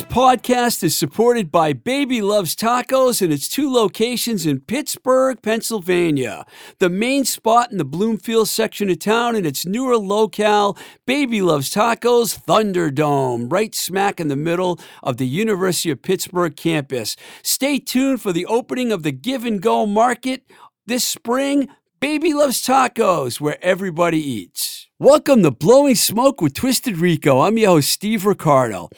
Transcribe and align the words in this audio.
this 0.00 0.08
podcast 0.08 0.82
is 0.82 0.96
supported 0.96 1.52
by 1.52 1.74
Baby 1.74 2.22
Loves 2.22 2.56
Tacos 2.56 3.20
and 3.20 3.30
its 3.30 3.48
two 3.48 3.70
locations 3.70 4.46
in 4.46 4.60
Pittsburgh, 4.60 5.42
Pennsylvania. 5.42 6.46
The 6.78 6.88
main 6.88 7.26
spot 7.26 7.70
in 7.70 7.76
the 7.76 7.84
Bloomfield 7.84 8.48
section 8.48 8.88
of 8.88 8.98
town 8.98 9.36
and 9.36 9.44
its 9.44 9.66
newer 9.66 9.98
locale, 9.98 10.78
Baby 11.06 11.42
Loves 11.42 11.74
Tacos 11.74 12.38
Thunderdome, 12.46 13.52
right 13.52 13.74
smack 13.74 14.20
in 14.20 14.28
the 14.28 14.36
middle 14.36 14.80
of 15.02 15.18
the 15.18 15.26
University 15.26 15.90
of 15.90 16.00
Pittsburgh 16.00 16.56
campus. 16.56 17.14
Stay 17.42 17.78
tuned 17.78 18.22
for 18.22 18.32
the 18.32 18.46
opening 18.46 18.92
of 18.92 19.02
the 19.02 19.12
Give 19.12 19.44
and 19.44 19.60
Go 19.60 19.84
Market 19.84 20.44
this 20.86 21.04
spring. 21.04 21.68
Baby 22.00 22.32
Loves 22.32 22.66
Tacos, 22.66 23.38
where 23.38 23.62
everybody 23.62 24.18
eats. 24.18 24.88
Welcome 24.98 25.42
to 25.42 25.50
Blowing 25.50 25.94
Smoke 25.94 26.40
with 26.40 26.54
Twisted 26.54 26.96
Rico. 26.96 27.40
I'm 27.40 27.58
your 27.58 27.70
host, 27.70 27.90
Steve 27.90 28.24
Ricardo. 28.24 28.88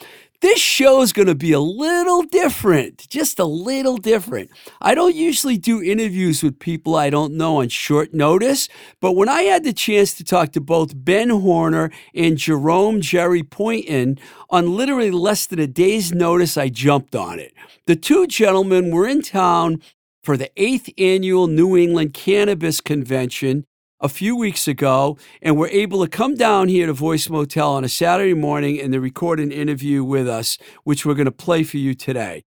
This 0.43 0.59
show 0.59 1.01
is 1.01 1.13
going 1.13 1.29
to 1.29 1.35
be 1.35 1.53
a 1.53 1.59
little 1.61 2.21
different, 2.23 3.07
just 3.07 3.39
a 3.39 3.45
little 3.45 3.95
different. 3.95 4.51
I 4.81 4.93
don't 4.93 5.15
usually 5.15 5.57
do 5.57 5.81
interviews 5.81 6.43
with 6.43 6.59
people 6.59 6.97
I 6.97 7.09
don't 7.09 7.35
know 7.37 7.61
on 7.61 7.69
short 7.69 8.13
notice, 8.13 8.67
but 8.99 9.13
when 9.13 9.29
I 9.29 9.43
had 9.43 9.63
the 9.63 9.71
chance 9.71 10.13
to 10.15 10.23
talk 10.25 10.51
to 10.51 10.59
both 10.59 11.05
Ben 11.05 11.29
Horner 11.29 11.91
and 12.13 12.37
Jerome 12.37 12.99
Jerry 12.99 13.41
Poynton 13.41 14.19
on 14.49 14.75
literally 14.75 15.11
less 15.11 15.47
than 15.47 15.59
a 15.59 15.65
day's 15.65 16.11
notice, 16.11 16.57
I 16.57 16.67
jumped 16.67 17.15
on 17.15 17.39
it. 17.39 17.53
The 17.85 17.95
two 17.95 18.27
gentlemen 18.27 18.91
were 18.91 19.07
in 19.07 19.21
town 19.21 19.81
for 20.25 20.35
the 20.35 20.51
eighth 20.57 20.89
annual 20.97 21.47
New 21.47 21.77
England 21.77 22.13
Cannabis 22.13 22.81
Convention 22.81 23.65
a 24.03 24.09
few 24.09 24.35
weeks 24.35 24.67
ago 24.67 25.17
and 25.41 25.57
were 25.57 25.69
able 25.69 26.03
to 26.03 26.09
come 26.09 26.35
down 26.35 26.67
here 26.67 26.87
to 26.87 26.93
Voice 26.93 27.29
Motel 27.29 27.71
on 27.71 27.85
a 27.85 27.89
Saturday 27.89 28.33
morning 28.33 28.79
and 28.79 28.91
to 28.91 28.99
record 28.99 29.39
an 29.39 29.51
interview 29.51 30.03
with 30.03 30.27
us, 30.27 30.57
which 30.83 31.05
we're 31.05 31.13
going 31.13 31.25
to 31.25 31.31
play 31.31 31.63
for 31.63 31.77
you 31.77 31.95
today. 31.95 32.43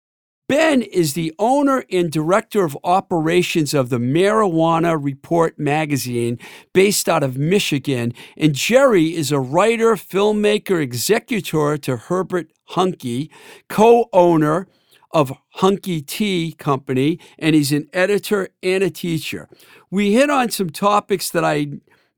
Ben 0.48 0.82
is 0.82 1.14
the 1.14 1.32
owner 1.38 1.84
and 1.90 2.10
director 2.10 2.64
of 2.64 2.76
operations 2.84 3.72
of 3.72 3.88
the 3.88 3.98
Marijuana 3.98 4.98
Report 5.00 5.58
magazine 5.58 6.38
based 6.74 7.08
out 7.08 7.22
of 7.22 7.38
Michigan. 7.38 8.12
And 8.36 8.52
Jerry 8.52 9.14
is 9.14 9.30
a 9.32 9.38
writer, 9.38 9.94
filmmaker, 9.94 10.82
executor 10.82 11.78
to 11.78 11.96
Herbert 11.96 12.52
Huncke, 12.70 13.30
co 13.70 14.08
owner 14.12 14.66
of 15.12 15.32
Huncke 15.58 16.06
Tea 16.06 16.52
Company, 16.58 17.18
and 17.38 17.54
he's 17.54 17.72
an 17.72 17.88
editor 17.92 18.48
and 18.62 18.82
a 18.82 18.90
teacher. 18.90 19.48
We 19.90 20.12
hit 20.12 20.30
on 20.30 20.50
some 20.50 20.70
topics 20.70 21.30
that 21.30 21.44
I 21.44 21.68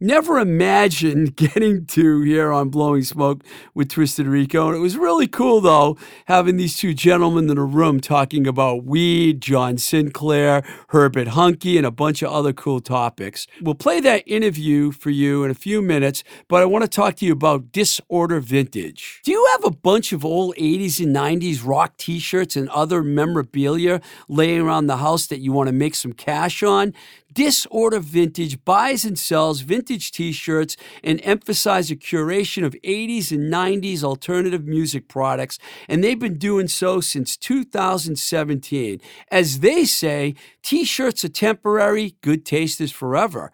never 0.01 0.39
imagined 0.39 1.37
getting 1.37 1.87
to 1.87 2.21
here 2.23 2.53
on 2.53 2.69
Blowing 2.69 3.03
Smoke 3.03 3.43
with 3.75 3.89
Twisted 3.89 4.27
Rico. 4.27 4.69
And 4.69 4.77
it 4.77 4.81
was 4.81 4.97
really 4.97 5.27
cool, 5.27 5.61
though, 5.61 5.97
having 6.27 6.57
these 6.57 6.77
two 6.77 6.95
gentlemen 6.95 7.49
in 7.51 7.59
a 7.59 7.65
room 7.65 8.01
talking 8.01 8.47
about 8.47 8.85
weed, 8.85 9.41
John 9.41 9.79
Sinclair, 9.79 10.63
Herbert 10.89 11.29
Huncke, 11.29 11.77
and 11.77 11.87
a 11.87 11.91
bunch 11.91 12.23
of 12.23 12.31
other 12.31 12.53
cool 12.53 12.81
topics. 12.81 13.47
We'll 13.61 13.75
play 13.75 14.01
that 14.01 14.23
interview 14.27 14.93
for 14.93 15.11
you 15.11 15.45
in 15.45 15.51
a 15.51 15.55
few 15.55 15.81
minutes, 15.81 16.25
but 16.49 16.63
I 16.63 16.67
want 16.67 16.85
to 16.85 16.89
talk 16.89 17.17
to 17.17 17.27
you 17.27 17.33
about 17.33 17.73
Disorder 17.73 18.41
Vintage. 18.41 19.21
Do 19.25 19.33
you 19.33 19.47
have 19.53 19.65
a 19.65 19.75
bunch 19.77 20.13
of 20.13 20.25
old 20.25 20.55
80s 20.57 21.03
and 21.03 21.15
90s 21.15 21.67
rock 21.67 21.97
t 21.97 22.19
shirts 22.19 22.57
and 22.57 22.69
other 22.71 23.03
memorabilia 23.03 24.01
laying 24.29 24.61
around 24.61 24.87
the 24.87 24.99
house 24.99 25.27
that 25.27 25.41
you 25.41 25.53
want 25.53 25.69
to 25.69 25.73
make 25.73 25.95
some 25.95 26.13
cash 26.13 26.63
on? 26.63 26.93
Disorder 27.37 28.01
Vintage 28.01 28.65
buys 28.65 29.05
and 29.05 29.19
sells 29.19 29.61
vintage 29.61 30.11
t 30.11 30.33
shirts 30.33 30.75
and 31.05 31.21
emphasize 31.23 31.91
a 31.91 31.97
curation 31.97 32.65
of 32.65 32.73
80s 32.83 33.31
and 33.31 33.53
90s 33.53 34.03
alternative 34.03 34.65
music 34.65 35.07
products, 35.07 35.59
and 35.87 36.03
they've 36.03 36.19
been 36.19 36.39
doing 36.39 36.67
so 36.67 37.03
since 37.03 37.37
2017. 37.37 39.03
As 39.31 39.61
they 39.61 39.85
say, 39.85 40.35
t 40.63 40.87
shirts 40.87 41.27
are 41.27 41.29
temporary, 41.29 42.17
good 42.23 42.47
taste 42.47 42.81
is 42.81 42.91
forever. 42.91 43.53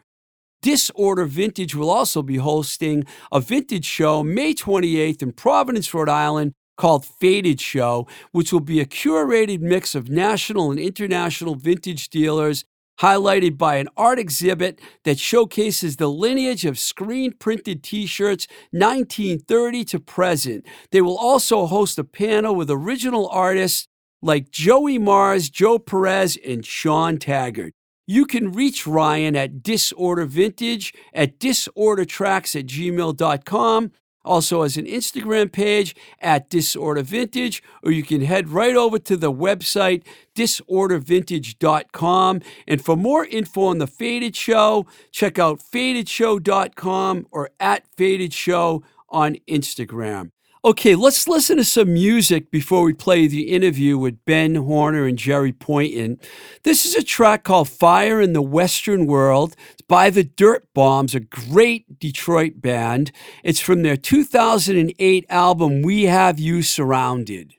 Disorder 0.63 1.25
Vintage 1.25 1.75
will 1.75 1.91
also 1.91 2.23
be 2.23 2.37
hosting 2.37 3.03
a 3.33 3.41
vintage 3.41 3.85
show 3.85 4.23
May 4.23 4.55
28th 4.55 5.23
in 5.23 5.33
Providence, 5.33 5.93
Rhode 5.93 6.09
Island 6.09 6.53
called 6.77 7.05
Faded 7.05 7.61
Show, 7.61 8.07
which 8.31 8.53
will 8.53 8.61
be 8.61 8.79
a 8.79 8.87
curated 8.87 9.61
mix 9.61 9.97
of 9.97 10.09
national 10.09 10.71
and 10.71 10.79
international 10.79 11.57
vintage 11.57 12.11
dealers 12.11 12.65
highlighted 13.03 13.59
by 13.59 13.77
an 13.77 13.89
art 13.97 14.19
exhibit 14.19 14.81
that 15.05 15.19
showcases 15.19 15.97
the 15.97 16.09
lineage 16.09 16.65
of 16.65 16.79
screen 16.79 17.33
printed 17.33 17.83
t 17.83 18.07
shirts 18.07 18.47
1930 18.71 19.85
to 19.85 19.99
present. 19.99 20.65
They 20.93 21.03
will 21.03 21.19
also 21.19 21.67
host 21.67 21.99
a 21.99 22.05
panel 22.05 22.55
with 22.55 22.71
original 22.71 23.29
artists 23.29 23.89
like 24.23 24.53
Joey 24.53 24.99
Mars, 24.99 25.51
Joe 25.51 25.79
Perez, 25.81 26.39
and 26.47 26.65
Sean 26.65 27.19
Taggart. 27.19 27.75
You 28.07 28.25
can 28.25 28.53
reach 28.53 28.87
Ryan 28.87 29.37
at 29.37 29.63
Disorder 29.63 30.27
Vintage 30.27 30.95
at 31.13 31.39
disordertracks 31.39 32.59
at 32.59 32.67
gmail.com 32.67 33.93
also 34.25 34.63
has 34.63 34.77
an 34.77 34.87
Instagram 34.87 35.53
page 35.53 35.95
at 36.21 36.49
Disorder 36.49 37.03
Vintage, 37.03 37.63
or 37.83 37.91
you 37.91 38.03
can 38.03 38.23
head 38.23 38.49
right 38.49 38.77
over 38.77 38.99
to 38.99 39.17
the 39.17 39.33
website 39.33 40.05
disordervintage.com. 40.35 42.41
And 42.67 42.85
for 42.85 42.97
more 42.97 43.27
info 43.27 43.65
on 43.65 43.79
the 43.79 43.87
Faded 43.87 44.35
Show, 44.35 44.87
check 45.11 45.39
out 45.39 45.61
fadedshow.com 45.61 47.27
or 47.31 47.51
at 47.61 47.87
Faded 47.97 48.33
Show 48.33 48.83
on 49.09 49.37
Instagram. 49.49 50.31
Okay, 50.65 50.95
let's 50.95 51.27
listen 51.27 51.57
to 51.57 51.65
some 51.65 51.93
music 51.93 52.53
before 52.53 52.85
we 52.85 52.93
play 52.93 53.27
the 53.27 53.49
interview 53.49 53.99
with 53.99 54.25
Ben 54.25 54.55
Horner 54.55 55.07
and 55.07 55.19
Jerry 55.19 55.53
Poynton. 55.53 56.21
This 56.63 56.87
is 56.87 56.95
a 56.95 57.03
track 57.03 57.43
called 57.43 57.69
Fire 57.69 58.21
in 58.21 58.33
the 58.33 58.43
Western 58.43 59.07
World. 59.07 59.57
It's 59.73 59.83
by 59.83 60.09
the 60.09 60.23
Dirtbombs, 60.23 61.17
a 61.17 61.21
great 61.21 61.99
Detroit 61.99 62.61
band. 62.61 63.11
It's 63.43 63.59
from 63.59 63.83
their 63.83 63.97
2008 63.97 65.27
album, 65.29 65.83
We 65.83 66.05
Have 66.05 66.39
You 66.39 66.63
Surrounded. 66.63 67.55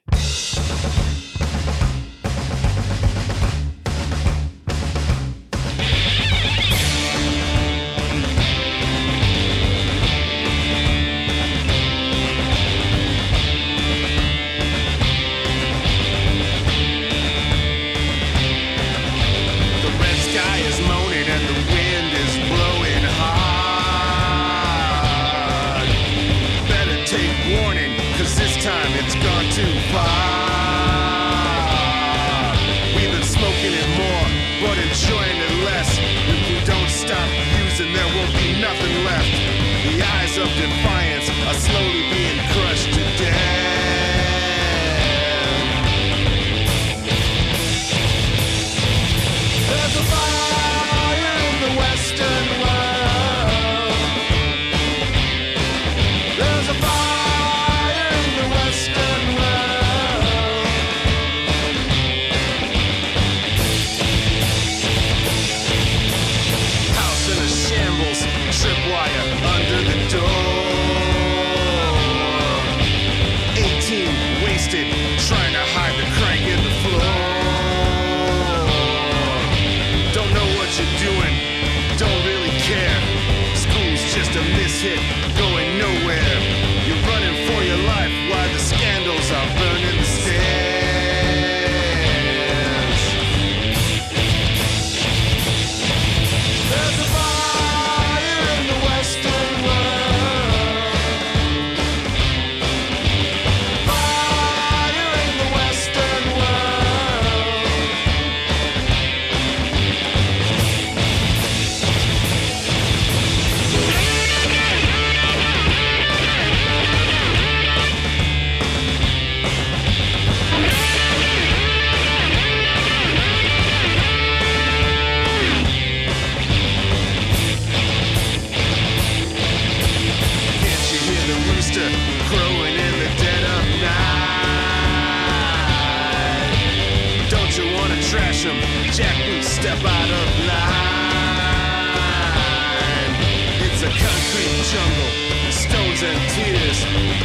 And 146.04 146.20
tears, 146.36 146.80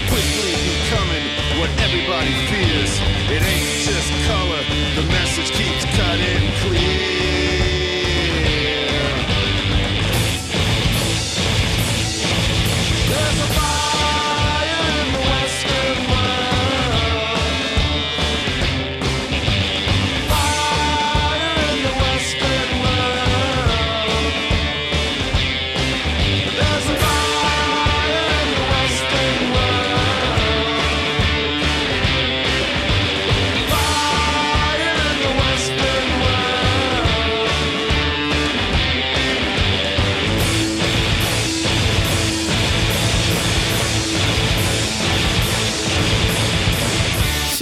quickly 0.06 0.54
becoming 0.70 1.26
what 1.58 1.70
everybody 1.82 2.32
fears. 2.46 2.92
It 3.28 3.42
ain't 3.42 3.70
just 3.82 4.10
color, 4.30 4.62
the 4.94 5.04
message 5.10 5.50
keeps 5.52 5.84
cutting 5.96 6.52
clear. 6.62 7.07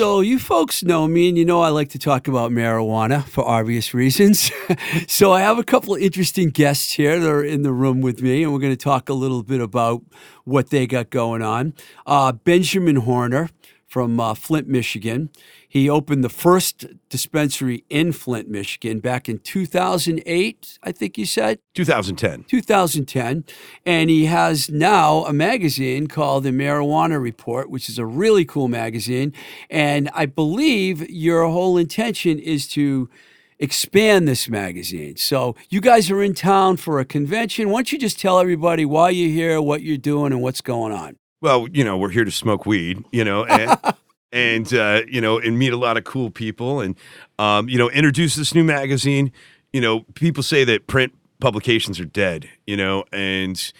So, 0.06 0.20
you 0.20 0.38
folks 0.38 0.84
know 0.84 1.08
me, 1.08 1.28
and 1.28 1.36
you 1.36 1.44
know 1.44 1.62
I 1.62 1.70
like 1.70 1.88
to 1.88 1.98
talk 1.98 2.28
about 2.28 2.52
marijuana 2.52 3.24
for 3.24 3.44
obvious 3.44 3.92
reasons. 3.92 4.52
so, 5.08 5.32
I 5.32 5.40
have 5.40 5.58
a 5.58 5.64
couple 5.64 5.96
of 5.96 6.00
interesting 6.00 6.50
guests 6.50 6.92
here 6.92 7.18
that 7.18 7.28
are 7.28 7.44
in 7.44 7.62
the 7.62 7.72
room 7.72 8.00
with 8.02 8.22
me, 8.22 8.44
and 8.44 8.52
we're 8.52 8.60
going 8.60 8.72
to 8.72 8.76
talk 8.76 9.08
a 9.08 9.14
little 9.14 9.42
bit 9.42 9.60
about 9.60 10.04
what 10.44 10.70
they 10.70 10.86
got 10.86 11.10
going 11.10 11.42
on. 11.42 11.74
Uh, 12.06 12.30
Benjamin 12.30 12.96
Horner 12.96 13.50
from 13.88 14.20
uh, 14.20 14.34
Flint, 14.34 14.68
Michigan. 14.68 15.28
He 15.76 15.90
opened 15.90 16.24
the 16.24 16.30
first 16.30 16.86
dispensary 17.10 17.84
in 17.90 18.12
Flint, 18.12 18.48
Michigan 18.48 18.98
back 18.98 19.28
in 19.28 19.38
2008, 19.40 20.78
I 20.82 20.90
think 20.90 21.18
you 21.18 21.26
said. 21.26 21.58
2010. 21.74 22.44
2010, 22.44 23.44
and 23.84 24.08
he 24.08 24.24
has 24.24 24.70
now 24.70 25.26
a 25.26 25.34
magazine 25.34 26.06
called 26.06 26.44
the 26.44 26.50
Marijuana 26.50 27.20
Report, 27.20 27.68
which 27.68 27.90
is 27.90 27.98
a 27.98 28.06
really 28.06 28.46
cool 28.46 28.68
magazine. 28.68 29.34
And 29.68 30.08
I 30.14 30.24
believe 30.24 31.10
your 31.10 31.46
whole 31.46 31.76
intention 31.76 32.38
is 32.38 32.66
to 32.68 33.10
expand 33.58 34.26
this 34.26 34.48
magazine. 34.48 35.16
So 35.16 35.56
you 35.68 35.82
guys 35.82 36.10
are 36.10 36.22
in 36.22 36.32
town 36.32 36.78
for 36.78 37.00
a 37.00 37.04
convention. 37.04 37.68
Why 37.68 37.80
don't 37.80 37.92
you 37.92 37.98
just 37.98 38.18
tell 38.18 38.40
everybody 38.40 38.86
why 38.86 39.10
you're 39.10 39.28
here, 39.28 39.60
what 39.60 39.82
you're 39.82 39.98
doing, 39.98 40.32
and 40.32 40.40
what's 40.40 40.62
going 40.62 40.92
on? 40.92 41.18
Well, 41.42 41.68
you 41.70 41.84
know, 41.84 41.98
we're 41.98 42.12
here 42.12 42.24
to 42.24 42.30
smoke 42.30 42.64
weed, 42.64 43.04
you 43.12 43.24
know, 43.24 43.44
and, 43.44 43.78
and 44.32 44.72
uh, 44.74 45.02
you 45.08 45.20
know, 45.20 45.38
and 45.38 45.58
meet 45.58 45.72
a 45.72 45.76
lot 45.76 45.96
of 45.96 46.04
cool 46.04 46.30
people 46.30 46.80
and, 46.80 46.96
um, 47.38 47.68
you 47.68 47.78
know, 47.78 47.90
introduce 47.90 48.34
this 48.34 48.54
new 48.54 48.64
magazine. 48.64 49.32
You 49.72 49.80
know, 49.80 50.00
people 50.14 50.42
say 50.42 50.64
that 50.64 50.86
print 50.86 51.12
publications 51.40 52.00
are 52.00 52.04
dead, 52.04 52.48
you 52.66 52.76
know, 52.76 53.04
and, 53.12 53.72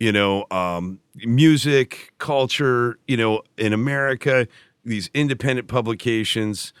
you 0.00 0.12
know, 0.12 0.46
um, 0.50 1.00
music, 1.16 2.12
culture, 2.18 2.98
you 3.06 3.16
know, 3.16 3.42
in 3.56 3.72
America, 3.72 4.48
these 4.84 5.10
independent 5.14 5.68
publications, 5.68 6.72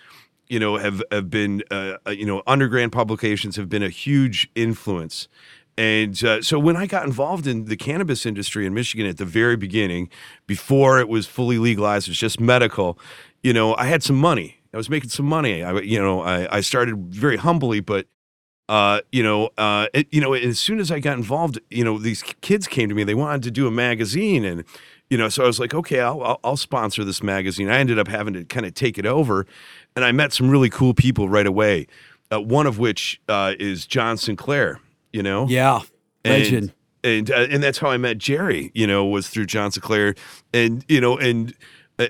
you 0.48 0.58
know, 0.58 0.76
have, 0.76 1.02
have 1.10 1.30
been, 1.30 1.62
uh, 1.70 1.96
uh, 2.06 2.10
you 2.10 2.26
know, 2.26 2.42
underground 2.46 2.92
publications 2.92 3.56
have 3.56 3.68
been 3.68 3.82
a 3.82 3.88
huge 3.88 4.50
influence. 4.54 5.28
And 5.78 6.22
uh, 6.22 6.42
so 6.42 6.58
when 6.58 6.76
I 6.76 6.86
got 6.86 7.06
involved 7.06 7.46
in 7.46 7.64
the 7.64 7.76
cannabis 7.76 8.26
industry 8.26 8.66
in 8.66 8.74
Michigan 8.74 9.06
at 9.06 9.16
the 9.16 9.24
very 9.24 9.56
beginning, 9.56 10.10
before 10.46 10.98
it 10.98 11.08
was 11.08 11.26
fully 11.26 11.58
legalized, 11.58 12.08
it 12.08 12.10
was 12.10 12.18
just 12.18 12.40
medical, 12.40 12.98
you 13.42 13.52
know, 13.52 13.74
I 13.76 13.86
had 13.86 14.02
some 14.02 14.16
money. 14.16 14.58
I 14.74 14.76
was 14.76 14.88
making 14.88 15.10
some 15.10 15.26
money. 15.26 15.62
I, 15.62 15.78
you 15.80 15.98
know, 16.00 16.22
I, 16.22 16.56
I 16.56 16.60
started 16.60 16.96
very 17.12 17.36
humbly, 17.36 17.80
but 17.80 18.06
uh, 18.68 19.00
you 19.10 19.22
know, 19.22 19.50
uh, 19.58 19.86
it, 19.92 20.06
you 20.10 20.20
know, 20.20 20.32
as 20.32 20.58
soon 20.58 20.80
as 20.80 20.90
I 20.90 20.98
got 20.98 21.16
involved, 21.16 21.58
you 21.68 21.84
know, 21.84 21.98
these 21.98 22.22
kids 22.22 22.66
came 22.66 22.88
to 22.88 22.94
me. 22.94 23.04
They 23.04 23.14
wanted 23.14 23.42
to 23.42 23.50
do 23.50 23.66
a 23.66 23.70
magazine, 23.70 24.44
and 24.44 24.64
you 25.10 25.18
know, 25.18 25.28
so 25.28 25.44
I 25.44 25.46
was 25.46 25.60
like, 25.60 25.74
okay, 25.74 26.00
I'll, 26.00 26.22
I'll, 26.22 26.40
I'll 26.42 26.56
sponsor 26.56 27.04
this 27.04 27.22
magazine. 27.22 27.68
I 27.68 27.78
ended 27.78 27.98
up 27.98 28.08
having 28.08 28.32
to 28.34 28.44
kind 28.44 28.64
of 28.64 28.72
take 28.72 28.96
it 28.96 29.04
over, 29.04 29.46
and 29.94 30.04
I 30.04 30.12
met 30.12 30.32
some 30.32 30.48
really 30.48 30.70
cool 30.70 30.94
people 30.94 31.28
right 31.28 31.46
away. 31.46 31.86
Uh, 32.32 32.40
one 32.40 32.66
of 32.66 32.78
which 32.78 33.20
uh, 33.28 33.52
is 33.58 33.84
John 33.84 34.16
Sinclair. 34.16 34.80
You 35.12 35.22
know, 35.22 35.46
Yeah, 35.48 35.80
and, 36.24 36.42
legend. 36.42 36.72
and 37.04 37.30
uh, 37.30 37.46
and 37.50 37.62
that's 37.62 37.78
how 37.78 37.88
I 37.88 37.96
met 37.96 38.18
Jerry. 38.18 38.70
You 38.74 38.86
know, 38.86 39.04
was 39.04 39.28
through 39.28 39.46
John 39.46 39.70
Sinclair, 39.70 40.14
and 40.54 40.84
you 40.88 41.00
know, 41.00 41.18
and 41.18 41.54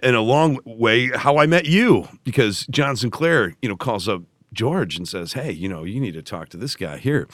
in 0.03 0.15
a 0.15 0.23
long 0.23 0.59
way, 0.65 1.09
how 1.09 1.39
I 1.39 1.47
met 1.47 1.67
you 1.67 2.09
because 2.25 2.67
John 2.71 2.97
Sinclair, 2.97 3.55
you 3.61 3.69
know, 3.69 3.77
calls 3.77 4.09
up 4.09 4.23
George 4.53 4.97
and 4.97 5.09
says, 5.09 5.33
"Hey, 5.33 5.53
you 5.53 5.69
know, 5.69 5.85
you 5.85 6.01
need 6.01 6.15
to 6.15 6.23
talk 6.23 6.49
to 6.51 6.57
this 6.57 6.77
guy 6.77 6.99
here." 6.99 7.27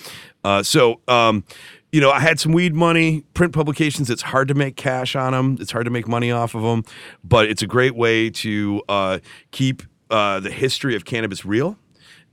Uh, 0.44 0.62
so, 0.62 1.00
um, 1.08 1.44
you 1.92 2.00
know, 2.00 2.10
I 2.10 2.20
had 2.20 2.38
some 2.40 2.52
weed 2.52 2.75
money, 2.75 3.25
print 3.34 3.52
publications. 3.52 4.08
It's 4.10 4.22
hard 4.22 4.48
to 4.48 4.54
make 4.54 4.76
cash 4.76 5.16
on 5.16 5.32
them. 5.32 5.56
It's 5.60 5.72
hard 5.72 5.84
to 5.84 5.90
make 5.90 6.06
money 6.08 6.30
off 6.30 6.54
of 6.54 6.62
them, 6.62 6.84
but 7.25 7.48
it's 7.48 7.62
a 7.62 7.66
great 7.66 7.94
way 7.94 8.30
to 8.30 8.82
uh, 8.88 9.18
keep 9.50 9.82
uh, 10.10 10.40
the 10.40 10.50
history 10.50 10.94
of 10.96 11.04
cannabis 11.04 11.44
real 11.44 11.76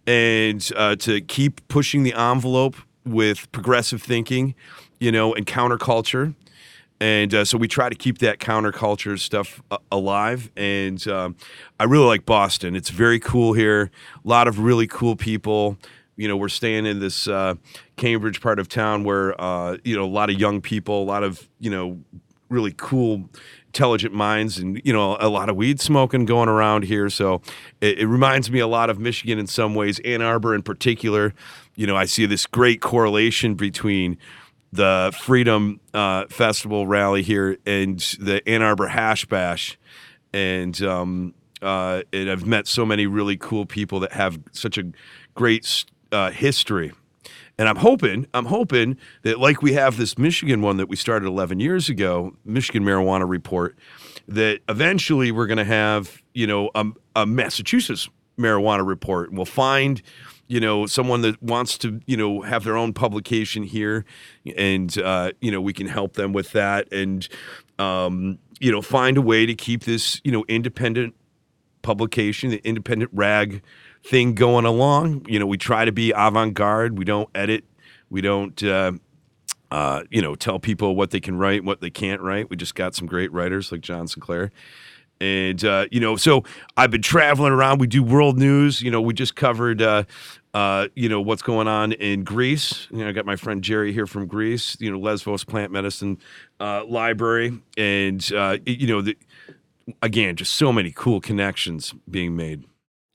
and 0.07 0.71
uh, 0.75 0.95
to 0.97 1.19
keep 1.21 1.67
pushing 1.67 2.03
the 2.03 2.13
envelope 2.13 2.75
with 3.05 3.51
progressive 3.51 4.01
thinking, 4.01 4.55
you 4.99 5.11
know, 5.11 5.33
and 5.33 5.45
counterculture. 5.45 6.33
And 6.99 7.33
uh, 7.33 7.45
so 7.45 7.57
we 7.57 7.67
try 7.67 7.89
to 7.89 7.95
keep 7.95 8.19
that 8.19 8.39
counterculture 8.39 9.19
stuff 9.19 9.61
uh, 9.69 9.77
alive. 9.91 10.49
And 10.55 11.05
um, 11.07 11.35
I 11.79 11.83
really 11.83 12.05
like 12.05 12.25
Boston. 12.25 12.75
It's 12.75 12.89
very 12.89 13.19
cool 13.19 13.53
here. 13.53 13.91
A 14.23 14.27
lot 14.27 14.47
of 14.47 14.59
really 14.59 14.87
cool 14.87 15.15
people. 15.15 15.77
You 16.15 16.29
know, 16.29 16.37
we're 16.37 16.47
staying 16.47 16.85
in 16.85 16.99
this 16.99 17.27
uh, 17.27 17.55
Cambridge 17.97 18.39
part 18.39 18.59
of 18.59 18.69
town 18.69 19.03
where, 19.03 19.39
uh, 19.39 19.77
you 19.83 19.95
know, 19.95 20.05
a 20.05 20.07
lot 20.07 20.29
of 20.29 20.39
young 20.39 20.61
people, 20.61 21.03
a 21.03 21.05
lot 21.05 21.23
of, 21.23 21.49
you 21.59 21.69
know, 21.69 21.99
really 22.49 22.73
cool 22.77 23.29
intelligent 23.75 24.13
minds 24.13 24.57
and 24.57 24.81
you 24.85 24.93
know 24.93 25.17
a 25.19 25.27
lot 25.27 25.49
of 25.49 25.57
weed 25.57 25.81
smoking 25.81 26.23
going 26.23 26.47
around 26.47 26.85
here. 26.85 27.09
So 27.09 27.41
it, 27.81 27.99
it, 27.99 28.07
reminds 28.07 28.49
me 28.49 28.59
a 28.59 28.67
lot 28.67 28.89
of 28.89 28.99
michigan 28.99 29.37
in 29.37 29.47
some 29.47 29.75
ways 29.75 29.99
ann 30.05 30.21
arbor 30.21 30.55
in 30.55 30.63
particular. 30.63 31.33
You 31.75 31.85
know 31.85 31.97
i 31.97 32.05
see 32.05 32.25
this 32.25 32.45
great 32.45 32.79
correlation 32.79 33.55
between 33.55 34.17
the 34.71 35.13
freedom 35.21 35.81
uh, 35.93 36.25
festival 36.29 36.87
rally 36.87 37.21
here 37.21 37.57
and 37.65 37.99
the 38.17 38.41
ann 38.47 38.61
arbor 38.61 38.87
hash 38.87 39.25
bash. 39.25 39.77
And 40.31 40.81
um, 40.81 41.33
uh, 41.61 42.03
and 42.13 42.31
i've 42.31 42.45
met 42.45 42.67
so 42.67 42.85
many 42.85 43.07
really 43.07 43.35
cool 43.35 43.65
people 43.65 43.99
that 43.99 44.13
have 44.13 44.39
such 44.53 44.77
a 44.77 44.85
great 45.33 45.83
uh, 46.13 46.31
history 46.31 46.93
and 47.57 47.69
I'm 47.69 47.77
hoping, 47.77 48.27
I'm 48.33 48.45
hoping 48.45 48.97
that 49.23 49.39
like 49.39 49.61
we 49.61 49.73
have 49.73 49.97
this 49.97 50.17
Michigan 50.17 50.61
one 50.61 50.77
that 50.77 50.89
we 50.89 50.95
started 50.95 51.27
11 51.27 51.59
years 51.59 51.89
ago, 51.89 52.35
Michigan 52.43 52.83
Marijuana 52.83 53.27
Report, 53.27 53.77
that 54.27 54.59
eventually 54.67 55.31
we're 55.31 55.47
going 55.47 55.57
to 55.57 55.63
have, 55.63 56.21
you 56.33 56.47
know, 56.47 56.69
a, 56.75 56.85
a 57.15 57.25
Massachusetts 57.25 58.09
marijuana 58.37 58.85
report, 58.85 59.29
and 59.29 59.37
we'll 59.37 59.45
find, 59.45 60.01
you 60.47 60.59
know, 60.59 60.85
someone 60.85 61.21
that 61.21 61.41
wants 61.41 61.77
to, 61.79 62.01
you 62.05 62.17
know, 62.17 62.41
have 62.41 62.63
their 62.63 62.77
own 62.77 62.93
publication 62.93 63.63
here, 63.63 64.05
and 64.57 64.97
uh, 64.97 65.31
you 65.41 65.51
know, 65.51 65.61
we 65.61 65.73
can 65.73 65.87
help 65.87 66.13
them 66.13 66.33
with 66.33 66.51
that, 66.51 66.91
and 66.91 67.27
um, 67.79 68.37
you 68.59 68.71
know, 68.71 68.81
find 68.81 69.17
a 69.17 69.21
way 69.21 69.45
to 69.45 69.55
keep 69.55 69.83
this, 69.83 70.19
you 70.23 70.31
know, 70.31 70.43
independent 70.47 71.15
publication, 71.81 72.49
the 72.49 72.61
independent 72.67 73.11
rag 73.13 73.61
thing 74.05 74.35
going 74.35 74.65
along. 74.65 75.25
You 75.27 75.39
know, 75.39 75.47
we 75.47 75.57
try 75.57 75.85
to 75.85 75.91
be 75.91 76.11
avant 76.11 76.53
garde. 76.53 76.97
We 76.97 77.05
don't 77.05 77.29
edit. 77.33 77.63
We 78.09 78.21
don't, 78.21 78.61
uh, 78.63 78.93
uh, 79.71 80.03
you 80.11 80.21
know, 80.21 80.35
tell 80.35 80.59
people 80.59 80.95
what 80.95 81.11
they 81.11 81.19
can 81.19 81.37
write, 81.37 81.63
what 81.63 81.81
they 81.81 81.89
can't 81.89 82.21
write. 82.21 82.49
We 82.49 82.55
just 82.55 82.75
got 82.75 82.95
some 82.95 83.07
great 83.07 83.31
writers 83.33 83.71
like 83.71 83.81
John 83.81 84.07
Sinclair. 84.07 84.51
And, 85.19 85.63
uh, 85.63 85.85
you 85.91 85.99
know, 85.99 86.17
so 86.17 86.43
I've 86.77 86.91
been 86.91 87.01
traveling 87.01 87.53
around. 87.53 87.79
We 87.79 87.87
do 87.87 88.03
world 88.03 88.37
news. 88.37 88.81
You 88.81 88.91
know, 88.91 89.01
we 89.01 89.13
just 89.13 89.35
covered, 89.35 89.81
uh, 89.81 90.03
uh, 90.53 90.89
you 90.93 91.09
know, 91.09 91.21
what's 91.21 91.41
going 91.41 91.67
on 91.67 91.93
in 91.93 92.23
Greece. 92.23 92.87
You 92.91 92.99
know, 92.99 93.09
I 93.09 93.11
got 93.11 93.25
my 93.25 93.37
friend 93.37 93.63
Jerry 93.63 93.91
here 93.91 94.05
from 94.05 94.27
Greece, 94.27 94.77
you 94.79 94.91
know, 94.91 94.99
Lesbos 94.99 95.43
Plant 95.43 95.71
Medicine 95.71 96.19
uh, 96.59 96.83
Library. 96.85 97.59
And, 97.77 98.29
you 98.65 98.87
know, 98.87 99.01
the, 99.01 99.17
again, 100.01 100.35
just 100.35 100.55
so 100.55 100.71
many 100.71 100.91
cool 100.91 101.21
connections 101.21 101.93
being 102.09 102.35
made. 102.35 102.65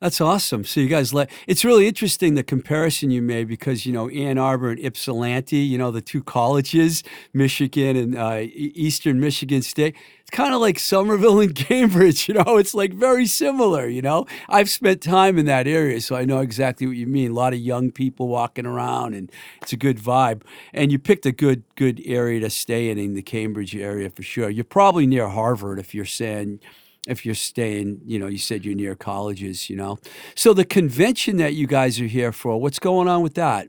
That's 0.01 0.19
awesome. 0.23 0.65
So 0.65 0.81
you 0.81 0.89
guys 0.89 1.13
let 1.13 1.31
it's 1.47 1.63
really 1.63 1.87
interesting 1.87 2.35
the 2.35 2.43
comparison 2.43 3.11
you 3.11 3.21
made 3.21 3.49
because 3.49 3.85
you 3.85 3.93
know 3.93 4.09
Ann 4.09 4.39
Arbor 4.39 4.71
and 4.71 4.83
Ypsilanti, 4.83 5.59
you 5.59 5.77
know 5.77 5.91
the 5.91 6.01
two 6.01 6.23
colleges, 6.23 7.05
Michigan 7.35 7.97
and 7.97 8.17
uh, 8.17 8.41
Eastern 8.55 9.21
Michigan 9.21 9.61
State. 9.61 9.95
It's 10.23 10.31
kind 10.31 10.55
of 10.55 10.61
like 10.63 10.79
Somerville 10.79 11.41
and 11.41 11.55
Cambridge. 11.69 12.29
You 12.29 12.35
know, 12.35 12.57
it's 12.57 12.73
like 12.73 12.95
very 12.95 13.27
similar. 13.27 13.89
You 13.89 14.01
know, 14.01 14.27
I've 14.49 14.71
spent 14.71 15.03
time 15.03 15.37
in 15.37 15.45
that 15.47 15.67
area, 15.67 16.01
so 16.01 16.17
I 16.17 16.25
know 16.25 16.39
exactly 16.39 16.87
what 16.87 16.97
you 16.97 17.07
mean. 17.07 17.33
A 17.33 17.35
lot 17.35 17.53
of 17.53 17.59
young 17.59 17.91
people 17.91 18.29
walking 18.29 18.65
around, 18.65 19.13
and 19.13 19.31
it's 19.61 19.75
a 19.75 19.77
good 19.77 19.99
vibe. 19.99 20.43
And 20.73 20.91
you 20.91 20.99
picked 20.99 21.27
a 21.27 21.33
good 21.33 21.63
good 21.77 22.01
area 22.07 22.41
to 22.41 22.49
stay 22.49 22.89
in 22.89 22.97
in 22.97 23.13
the 23.13 23.23
Cambridge 23.23 23.77
area 23.77 24.09
for 24.09 24.23
sure. 24.23 24.49
You're 24.49 24.65
probably 24.65 25.07
near 25.07 25.29
Harvard 25.29 25.79
if 25.79 25.95
you're 25.95 26.07
saying 26.07 26.61
if 27.09 27.25
you're 27.25 27.35
staying, 27.35 28.01
you 28.05 28.19
know, 28.19 28.27
you 28.27 28.39
said 28.39 28.65
you're 28.65 28.75
near 28.75 28.95
colleges, 28.95 29.71
you 29.71 29.77
know. 29.77 29.99
So 30.35 30.53
the 30.53 30.65
convention 30.65 31.37
that 31.39 31.55
you 31.55 31.67
guys 31.67 32.01
are 32.01 32.07
here 32.07 32.33
for, 32.33 32.61
what's 32.61 32.79
going 32.79 33.09
on 33.09 33.23
with 33.23 33.35
that? 33.35 33.69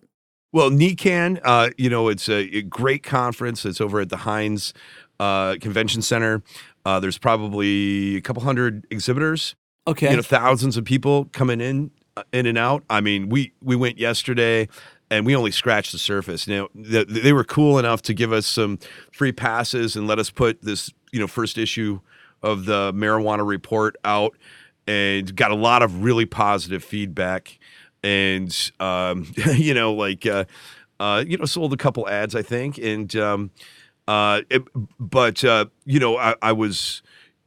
Well, 0.54 0.70
NECANN, 0.70 1.40
uh, 1.44 1.70
you 1.78 1.90
know, 1.90 2.10
it's 2.10 2.28
a, 2.28 2.62
great 2.64 3.04
conference. 3.04 3.66
It's 3.66 3.80
over 3.80 4.02
at 4.02 4.10
the 4.10 4.18
Hynes 4.18 4.74
uh, 5.20 5.56
Convention 5.62 6.02
Center. 6.02 6.44
Uh, 6.86 7.00
there's 7.00 7.18
probably 7.18 8.18
a 8.18 8.22
couple 8.22 8.44
hundred 8.44 8.86
exhibitors. 8.92 9.56
Okay. 9.88 10.10
You 10.10 10.18
know, 10.18 10.22
thousands 10.22 10.76
of 10.76 10.84
people 10.84 11.26
coming 11.32 11.62
in, 11.62 11.92
uh, 12.18 12.24
in 12.34 12.46
and 12.46 12.58
out. 12.58 12.84
I 12.90 13.00
mean, 13.00 13.30
we 13.30 13.54
we 13.64 13.76
went 13.76 13.98
yesterday 13.98 14.68
and 15.10 15.26
we 15.26 15.36
only 15.36 15.52
scratched 15.52 15.92
the 15.92 15.98
surface. 15.98 16.48
Now 16.48 16.68
they 16.76 17.34
were 17.34 17.44
cool 17.44 17.80
enough 17.80 18.02
to 18.04 18.14
give 18.14 18.32
us 18.34 18.46
some 18.46 18.80
free 19.12 19.32
passes 19.32 19.96
and 19.96 20.08
let 20.08 20.20
us 20.20 20.30
put 20.30 20.62
this, 20.62 20.92
you 21.12 21.20
know, 21.20 21.28
first 21.28 21.58
issue 21.58 22.00
of 22.44 22.66
the 22.66 22.92
marijuana 22.94 23.46
report 23.46 23.96
out 24.04 24.36
and 24.88 25.36
got 25.36 25.52
a 25.52 25.56
lot 25.56 25.84
of 25.84 26.04
really 26.04 26.26
positive 26.26 26.84
feedback. 26.84 27.60
And 28.04 28.56
um, 28.80 29.32
you 29.56 29.74
know 29.74 29.94
like 29.94 30.26
uh, 30.26 30.46
uh, 31.00 31.24
you 31.26 31.38
know 31.38 31.46
sold 31.46 31.74
a 31.74 31.78
couple 31.78 32.08
ads 32.10 32.36
i 32.36 32.42
think. 32.42 32.78
And 32.78 33.16
um, 33.16 33.52
uh, 34.08 34.42
it, 34.50 34.64
but 35.00 35.44
uh, 35.44 35.66
you 35.86 36.00
know 36.00 36.18
I, 36.18 36.36
I, 36.42 36.52
was 36.52 37.02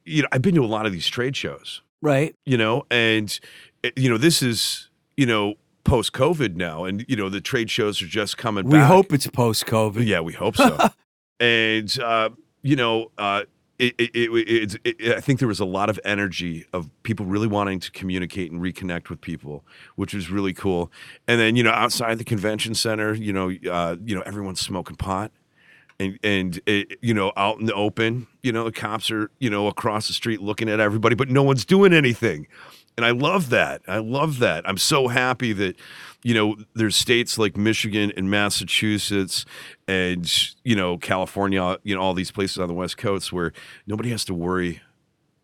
you 0.05 0.23
know 0.23 0.29
i've 0.33 0.43
been 0.43 0.55
to 0.55 0.65
a 0.65 0.67
lot 0.67 0.87
of 0.87 0.93
these 0.93 1.07
trade 1.07 1.37
shows. 1.37 1.83
Right. 2.01 2.37
You 2.45 2.57
know 2.57 2.87
and 2.91 3.39
eh, 3.83 3.91
you 3.97 4.09
know 4.09 4.19
this 4.19 4.43
is 4.43 4.91
you 5.17 5.27
know 5.27 5.55
post 5.83 6.13
covid 6.13 6.55
now. 6.55 6.85
And 6.85 7.05
you 7.09 7.17
know 7.17 7.29
the 7.29 7.41
trade 7.41 7.71
shows 7.71 8.01
are 8.01 8.07
just 8.07 8.39
coming 8.39 8.65
back. 8.65 8.73
we 8.73 8.79
back. 8.79 8.89
hope 8.89 9.13
it's 9.13 9.27
post 9.27 9.67
covid 9.67 10.07
yeah 10.07 10.21
we 10.21 10.33
hope 10.33 10.57
so. 10.57 10.79
And 11.41 11.99
uh, 11.99 12.31
you 12.63 12.77
know 12.77 13.11
uh, 13.19 13.43
it, 13.79 13.95
it, 13.99 14.11
it, 14.15 14.81
it, 14.85 15.17
I 15.17 15.21
think 15.21 15.41
there 15.41 15.49
was 15.49 15.61
a 15.61 15.65
lot 15.65 15.91
of 15.91 15.99
energy 16.05 16.65
of 16.73 16.89
people 17.03 17.27
really 17.27 17.49
wanting 17.49 17.81
to 17.81 17.91
communicate 17.91 18.53
and 18.53 18.61
reconnect 18.61 19.11
with 19.11 19.21
people, 19.21 19.65
which 19.97 20.15
was 20.15 20.31
really 20.31 20.53
cool. 20.53 20.93
And 21.27 21.41
then 21.41 21.57
you 21.57 21.63
know, 21.63 21.73
outside 21.73 22.19
the 22.19 22.25
convention 22.25 22.75
center, 22.75 23.15
you 23.15 23.33
know, 23.33 23.53
uh, 23.71 23.97
you 24.05 24.15
know, 24.15 24.23
everyone's 24.23 24.61
smoking 24.61 24.97
pot, 24.97 25.33
and 25.99 26.19
and 26.23 26.61
you 26.67 27.15
know, 27.15 27.33
out 27.37 27.59
in 27.59 27.67
the 27.67 27.75
open, 27.75 28.29
you 28.43 28.53
know, 28.53 28.65
the 28.65 28.73
cops 28.73 29.11
are 29.11 29.31
you 29.41 29.51
know 29.51 29.67
across 29.67 30.07
the 30.07 30.15
street 30.15 30.41
looking 30.41 30.69
at 30.69 30.79
everybody, 30.79 31.15
but 31.17 31.29
no 31.29 31.43
one's 31.43 31.65
doing 31.65 31.93
anything. 31.93 32.47
And 32.97 33.05
I 33.05 33.11
love 33.11 33.51
that. 33.51 33.83
I 33.89 33.99
love 33.99 34.39
that. 34.39 34.69
I'm 34.69 34.79
so 34.79 35.09
happy 35.09 35.53
that 35.53 35.77
you 36.23 36.33
know, 36.33 36.57
there's 36.75 36.97
states 36.97 37.37
like 37.37 37.55
Michigan 37.55 38.11
and 38.17 38.31
Massachusetts 38.31 39.45
and, 39.87 40.27
you 40.65 40.75
know, 40.75 40.97
California, 40.97 41.77
you 41.83 41.95
know, 41.95 42.01
all 42.01 42.15
these 42.15 42.31
places 42.31 42.57
on 42.57 42.67
the 42.67 42.73
West 42.73 42.97
Coast 42.97 43.31
where 43.31 43.53
nobody 43.87 44.09
has 44.09 44.25
to 44.25 44.33
worry 44.33 44.81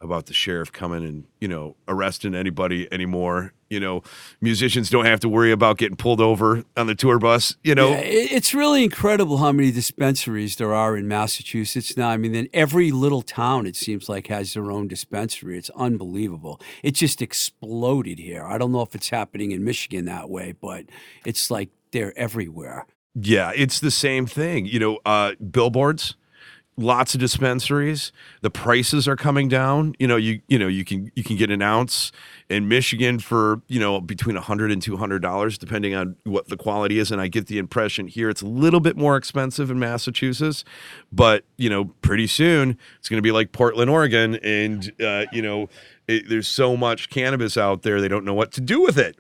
about 0.01 0.27
the 0.27 0.33
sheriff 0.33 0.73
coming 0.73 1.05
and 1.05 1.25
you 1.41 1.49
know 1.49 1.77
arresting 1.87 2.35
anybody 2.35 2.91
anymore. 2.93 3.53
You 3.71 3.79
know, 3.79 4.03
musicians 4.41 4.91
don't 4.91 5.07
have 5.07 5.21
to 5.21 5.29
worry 5.29 5.53
about 5.53 5.79
getting 5.79 5.97
pulled 5.97 6.21
over 6.21 6.65
on 6.77 6.89
the 6.89 6.95
tour 6.97 7.21
bus. 7.21 7.57
You 7.63 7.77
know, 7.77 7.91
yeah, 7.91 8.01
it's 8.01 8.53
really 8.53 8.83
incredible 8.83 9.39
how 9.39 9.53
many 9.53 9.71
dispensaries 9.71 10.57
there 10.57 10.75
are 10.75 10.97
in 10.97 11.07
Massachusetts 11.07 11.97
now. 11.97 12.11
I 12.11 12.17
mean, 12.17 12.33
then 12.33 12.49
every 12.53 12.91
little 12.91 13.23
town 13.23 13.67
it 13.67 13.77
seems 13.77 14.09
like 14.09 14.27
has 14.27 14.55
their 14.55 14.73
own 14.73 14.89
dispensary. 14.89 15.57
It's 15.57 15.71
unbelievable. 15.71 16.61
It 16.83 16.93
just 16.97 17.23
exploded 17.23 18.19
here. 18.19 18.45
I 18.45 18.59
don't 18.59 18.73
know 18.73 18.83
if 18.83 18.97
it's 18.97 19.11
happening 19.11 19.53
in 19.53 19.63
Michigan 19.63 20.05
that 20.07 20.29
way, 20.29 20.53
but 20.61 20.87
it's 21.25 21.49
like 21.49 21.71
they're 21.93 22.17
everywhere. 22.19 22.87
Yeah, 23.15 23.53
it's 23.55 23.79
the 23.79 23.91
same 23.93 24.27
thing. 24.27 24.67
You 24.67 24.81
know, 24.81 24.99
uh, 25.07 25.33
billboards 25.51 26.17
lots 26.81 27.15
of 27.15 27.21
dispensaries. 27.21 28.13
The 28.41 28.51
prices 28.51 29.07
are 29.07 29.17
coming 29.17 29.49
down. 29.49 29.95
You 29.99 30.09
know, 30.09 30.17
you 30.17 30.41
you 30.49 30.59
know 30.59 30.69
you 30.69 30.85
can 30.85 31.13
you 31.15 31.23
can 31.23 31.37
get 31.37 31.51
an 31.51 31.63
ounce 31.63 32.11
in 32.49 32.69
Michigan 32.69 33.19
for 33.19 33.61
you 33.69 33.79
know 33.79 34.01
between 34.01 34.37
a 34.37 34.41
hundred 34.41 34.73
and 34.73 34.83
two 34.83 34.97
hundred 34.97 35.23
dollars, 35.23 35.59
depending 35.59 35.95
on 35.95 36.17
what 36.25 36.49
the 36.49 36.57
quality 36.57 36.99
is. 36.99 37.11
And 37.11 37.21
I 37.21 37.29
get 37.29 37.47
the 37.47 37.59
impression 37.59 38.09
here 38.09 38.31
it's 38.31 38.43
a 38.43 38.47
little 38.47 38.81
bit 38.81 38.97
more 38.97 39.17
expensive 39.17 39.71
in 39.71 39.79
Massachusetts, 39.79 40.65
but 41.13 41.45
you 41.57 41.71
know 41.71 41.87
pretty 42.03 42.27
soon 42.27 42.79
it's 42.99 43.09
going 43.09 43.19
to 43.19 43.23
be 43.23 43.33
like 43.33 43.53
Portland, 43.53 43.91
Oregon, 43.91 44.37
and 44.37 44.93
uh, 45.01 45.27
you 45.33 45.43
know 45.43 45.69
it, 46.09 46.29
there's 46.29 46.49
so 46.49 46.77
much 46.77 47.11
cannabis 47.11 47.57
out 47.57 47.83
there 47.83 48.01
they 48.01 48.09
don't 48.09 48.25
know 48.25 48.35
what 48.35 48.53
to 48.53 48.61
do 48.61 48.83
with 48.83 48.99
it. 48.99 49.17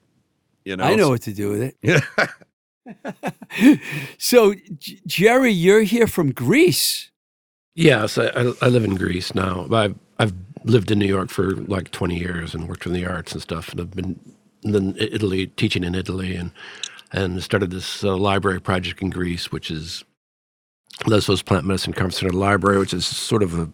You 0.64 0.76
know, 0.76 0.84
I 0.84 0.94
know 0.94 1.08
what 1.08 1.22
to 1.22 1.32
do 1.32 1.50
with 1.50 1.62
it. 1.62 1.76
Yeah. 1.82 2.00
so, 4.18 4.54
Jerry, 5.06 5.52
you're 5.52 5.82
here 5.82 6.06
from 6.06 6.32
Greece. 6.32 7.09
Yes, 7.74 8.18
I, 8.18 8.26
I 8.62 8.68
live 8.68 8.84
in 8.84 8.96
Greece 8.96 9.34
now. 9.34 9.66
I've, 9.72 9.96
I've 10.18 10.34
lived 10.64 10.90
in 10.90 10.98
New 10.98 11.06
York 11.06 11.30
for 11.30 11.52
like 11.56 11.90
20 11.90 12.18
years 12.18 12.54
and 12.54 12.68
worked 12.68 12.86
in 12.86 12.92
the 12.92 13.06
arts 13.06 13.32
and 13.32 13.40
stuff. 13.40 13.70
And 13.70 13.80
I've 13.80 13.92
been 13.92 14.20
in 14.64 14.96
Italy, 14.98 15.46
teaching 15.48 15.84
in 15.84 15.94
Italy, 15.94 16.36
and 16.36 16.52
and 17.12 17.42
started 17.42 17.70
this 17.70 18.04
uh, 18.04 18.16
library 18.16 18.60
project 18.60 19.02
in 19.02 19.10
Greece, 19.10 19.50
which 19.50 19.70
is 19.70 20.04
Lesbos 21.06 21.42
Plant 21.42 21.66
Medicine 21.66 21.92
Conference 21.92 22.18
Center 22.18 22.32
Library, 22.32 22.78
which 22.78 22.94
is 22.94 23.06
sort 23.06 23.42
of 23.42 23.58
a 23.58 23.68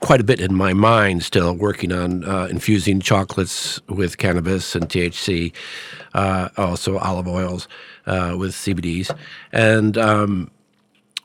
quite 0.00 0.20
a 0.20 0.24
bit 0.24 0.40
in 0.40 0.54
my 0.54 0.72
mind 0.72 1.22
still 1.22 1.54
working 1.54 1.92
on 1.92 2.24
uh, 2.24 2.46
infusing 2.50 3.00
chocolates 3.00 3.80
with 3.88 4.18
cannabis 4.18 4.74
and 4.74 4.88
THC, 4.88 5.52
uh, 6.14 6.48
also 6.56 6.98
olive 6.98 7.26
oils 7.28 7.68
uh, 8.06 8.34
with 8.38 8.52
CBDs, 8.52 9.16
and 9.52 9.96
um, 9.98 10.50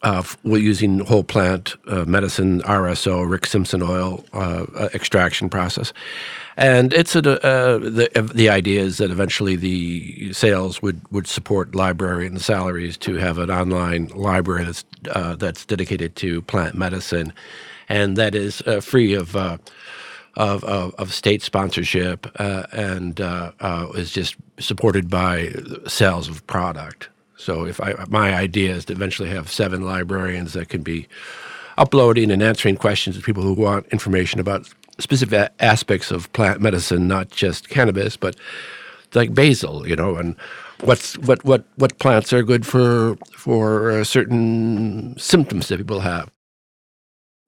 uh, 0.04 0.24
we're 0.44 0.62
using 0.62 1.00
whole 1.00 1.24
plant 1.24 1.75
uh, 1.88 2.06
medicine, 2.06 2.62
RSO, 2.63 3.30
Rick 3.30 3.46
Simpson 3.46 3.82
oil 3.82 4.24
uh, 4.34 4.66
uh, 4.75 4.89
extraction 4.94 5.50
process. 5.50 5.92
And 6.56 6.94
it's 6.94 7.16
a, 7.16 7.20
uh, 7.46 7.77
the, 7.77 8.32
the 8.34 8.50
idea 8.50 8.82
is 8.82 8.98
that 8.98 9.12
eventually 9.12 9.56
the 9.56 10.34
sales 10.34 10.82
would, 10.82 11.01
would 11.12 11.27
support 11.27 11.75
librarian 11.75 12.39
salaries 12.39 12.98
to 12.98 13.16
have 13.16 13.38
an 13.38 13.50
online 13.50 14.08
library 14.08 14.66
that's, 14.66 14.86
uh, 15.12 15.36
that's 15.36 15.66
dedicated 15.66 16.16
to 16.18 16.42
plant 16.44 16.75
medicine 16.75 17.34
and 17.89 18.18
that 18.18 18.36
is 18.36 18.62
free 18.82 19.13
of, 19.13 19.36
of, 19.36 19.60
of, 20.36 20.63
of, 20.63 21.13
state 21.13 21.42
sponsorship 21.42 22.27
and 22.38 23.20
is 23.96 24.12
just 24.12 24.36
supported 24.60 25.10
by 25.10 25.54
sales 25.88 26.27
of 26.27 26.46
product. 26.48 27.08
So 27.38 27.65
if 27.65 27.79
I, 27.82 27.94
my 28.10 28.34
idea 28.36 28.74
is 28.75 28.86
to 28.86 28.94
eventually 28.94 29.29
have 29.29 29.50
seven 29.51 29.84
librarians 29.84 30.53
that 30.53 30.70
can 30.70 30.82
be 30.82 31.08
uploading 31.77 32.32
and 32.32 32.41
answering 32.44 32.75
questions 32.77 33.15
to 33.15 33.22
people 33.22 33.44
who 33.44 33.53
want 33.53 33.88
information 33.88 34.39
about 34.39 34.67
specific 35.00 35.51
aspects 35.60 36.12
of 36.12 36.32
plant 36.34 36.62
medicine, 36.62 37.08
not 37.08 37.29
just 37.29 37.70
cannabis, 37.70 38.17
but 38.17 38.36
like 39.13 39.34
basil, 39.34 39.88
you 39.88 39.96
know, 39.96 40.17
and 40.17 40.36
what's 40.82 41.17
what 41.20 41.44
what 41.46 41.65
what 41.75 41.98
plants 42.00 42.34
are 42.34 42.44
good 42.44 42.65
for 42.65 43.17
for 43.34 43.91
uh, 43.91 44.03
certain 44.03 45.15
symptoms 45.17 45.67
that 45.67 45.77
people 45.77 46.01
have. 46.01 46.29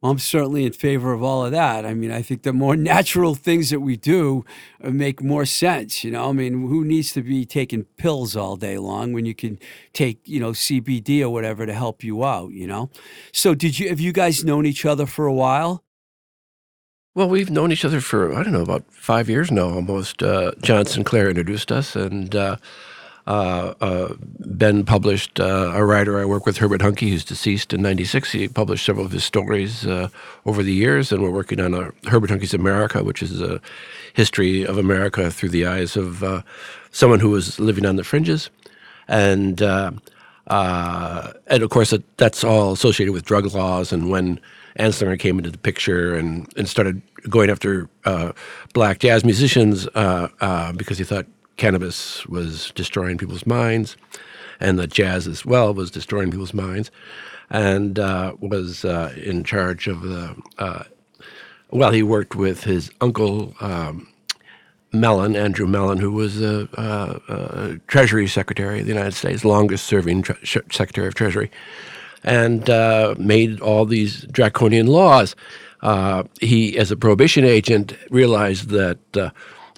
I'm 0.01 0.17
certainly 0.17 0.65
in 0.65 0.71
favor 0.71 1.11
of 1.11 1.21
all 1.21 1.45
of 1.45 1.51
that. 1.51 1.85
I 1.85 1.93
mean, 1.93 2.11
I 2.11 2.21
think 2.21 2.43
the 2.43 2.53
more 2.53 2.75
natural 2.93 3.35
things 3.35 3.69
that 3.69 3.81
we 3.81 3.97
do 3.97 4.45
uh, 4.83 4.91
make 4.91 5.21
more 5.21 5.45
sense. 5.45 6.03
You 6.03 6.11
know, 6.11 6.29
I 6.29 6.31
mean, 6.31 6.67
who 6.67 6.85
needs 6.85 7.11
to 7.13 7.21
be 7.21 7.45
taking 7.45 7.83
pills 7.97 8.35
all 8.35 8.55
day 8.55 8.77
long 8.77 9.11
when 9.11 9.25
you 9.25 9.35
can 9.35 9.59
take, 9.93 10.21
you 10.25 10.39
know, 10.39 10.51
CBD 10.51 11.21
or 11.21 11.29
whatever 11.29 11.65
to 11.65 11.73
help 11.73 12.03
you 12.03 12.23
out? 12.23 12.51
You 12.51 12.67
know. 12.67 12.89
So, 13.33 13.53
did 13.53 13.79
you 13.79 13.89
have 13.89 13.99
you 13.99 14.13
guys 14.13 14.43
known 14.45 14.65
each 14.65 14.85
other 14.85 15.05
for 15.05 15.25
a 15.25 15.33
while? 15.33 15.83
Well, 17.15 17.27
we've 17.27 17.49
known 17.49 17.71
each 17.71 17.83
other 17.83 17.99
for 17.99 18.33
I 18.33 18.43
don't 18.43 18.53
know 18.53 18.61
about 18.61 18.93
five 18.93 19.29
years 19.29 19.51
now, 19.51 19.69
almost. 19.69 20.23
Uh, 20.23 20.53
John 20.61 20.85
Sinclair 20.85 21.27
introduced 21.27 21.71
us, 21.71 21.95
and 21.95 22.33
uh, 22.33 22.55
uh, 23.29 23.75
uh, 23.79 24.15
ben 24.39 24.83
published 24.83 25.39
uh, 25.39 25.71
a 25.75 25.85
writer 25.85 26.19
I 26.19 26.25
work 26.25 26.47
with, 26.47 26.57
Herbert 26.57 26.81
Huncke, 26.81 27.07
who's 27.11 27.23
deceased 27.23 27.75
in 27.75 27.81
'96. 27.83 28.31
He 28.31 28.47
published 28.47 28.83
several 28.83 29.05
of 29.05 29.11
his 29.11 29.23
stories 29.23 29.85
uh, 29.85 30.09
over 30.47 30.63
the 30.63 30.73
years, 30.73 31.11
and 31.11 31.21
we're 31.21 31.29
working 31.29 31.59
on 31.59 31.75
a 31.75 31.91
Herbert 32.09 32.31
Huncke's 32.31 32.55
America, 32.55 33.03
which 33.03 33.21
is 33.21 33.39
a 33.39 33.61
history 34.13 34.65
of 34.65 34.79
America 34.79 35.29
through 35.29 35.49
the 35.49 35.67
eyes 35.67 35.95
of 35.95 36.23
uh, 36.23 36.41
someone 36.89 37.19
who 37.19 37.29
was 37.29 37.59
living 37.59 37.85
on 37.85 37.97
the 37.97 38.03
fringes. 38.03 38.49
And 39.07 39.61
uh, 39.61 39.91
and 40.47 41.61
of 41.61 41.69
course, 41.69 41.91
that, 41.91 42.17
that's 42.17 42.43
all 42.43 42.71
associated 42.71 43.13
with 43.13 43.25
drug 43.25 43.45
laws. 43.53 43.93
And 43.93 44.09
when 44.09 44.39
Anslinger 44.79 45.19
came 45.19 45.37
into 45.37 45.51
the 45.51 45.59
picture 45.59 46.15
and, 46.15 46.51
and 46.57 46.67
started 46.67 46.99
going 47.29 47.51
after 47.51 47.87
black 48.73 48.97
jazz 48.97 49.23
musicians 49.23 49.85
because 49.85 50.97
he 50.97 51.03
thought 51.03 51.27
cannabis 51.59 52.25
was 52.25 52.71
destroying 52.73 53.17
people's 53.17 53.45
minds, 53.45 53.97
and 54.59 54.79
that 54.79 54.91
jazz 54.91 55.27
as 55.27 55.45
well 55.45 55.73
was 55.73 55.91
destroying 55.91 56.31
people's 56.31 56.53
minds, 56.53 56.89
and 57.51 57.99
uh, 57.99 58.33
was 58.39 58.83
uh, 58.85 59.13
in 59.15 59.43
charge 59.43 59.87
of 59.87 60.01
the. 60.01 60.35
Uh, 60.57 60.83
well, 61.69 61.91
he 61.91 62.01
worked 62.01 62.35
with 62.35 62.63
his 62.63 62.89
uncle. 62.99 63.53
Um, 63.59 64.07
Mellon, 64.91 65.35
Andrew 65.35 65.67
Mellon, 65.67 65.99
who 65.99 66.11
was 66.11 66.41
a, 66.41 66.67
a, 66.73 67.33
a, 67.33 67.77
Treasury 67.85 68.27
Secretary 68.27 68.79
of 68.79 68.87
the 68.87 68.91
United 68.91 69.13
States, 69.13 69.45
longest 69.45 69.85
serving 69.85 70.23
tre- 70.23 70.35
Secretary 70.43 71.07
of 71.07 71.13
Treasury, 71.13 71.51
and 72.23 72.67
uh, 72.71 73.13
made 73.19 73.61
all 73.61 73.85
these 73.85 74.23
draconian 74.31 74.87
laws. 74.87 75.35
Uh, 75.81 76.23
he, 76.41 76.75
as 76.75 76.89
a 76.89 76.97
prohibition 76.97 77.45
agent, 77.45 77.95
realized 78.09 78.69
that 78.69 78.97
uh, 79.15 79.29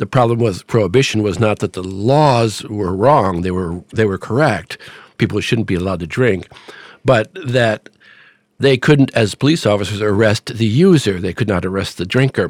the 0.02 0.08
problem 0.08 0.40
with 0.40 0.66
prohibition 0.66 1.22
was 1.22 1.40
not 1.40 1.60
that 1.60 1.74
the 1.74 1.84
laws 1.84 2.64
were 2.64 2.96
wrong; 2.96 3.44
they 3.44 3.52
were 3.52 3.84
they 3.94 4.06
were 4.06 4.18
correct. 4.18 4.80
People 5.20 5.40
shouldn't 5.42 5.68
be 5.68 5.76
allowed 5.76 6.00
to 6.00 6.08
drink, 6.08 6.50
but 7.06 7.32
that 7.46 7.88
they 8.58 8.78
couldn't, 8.78 9.14
as 9.14 9.36
police 9.36 9.64
officers, 9.64 10.02
arrest 10.02 10.58
the 10.58 10.66
user. 10.66 11.20
They 11.20 11.34
could 11.34 11.48
not 11.48 11.66
arrest 11.66 12.00
the 12.00 12.08
drinker. 12.08 12.50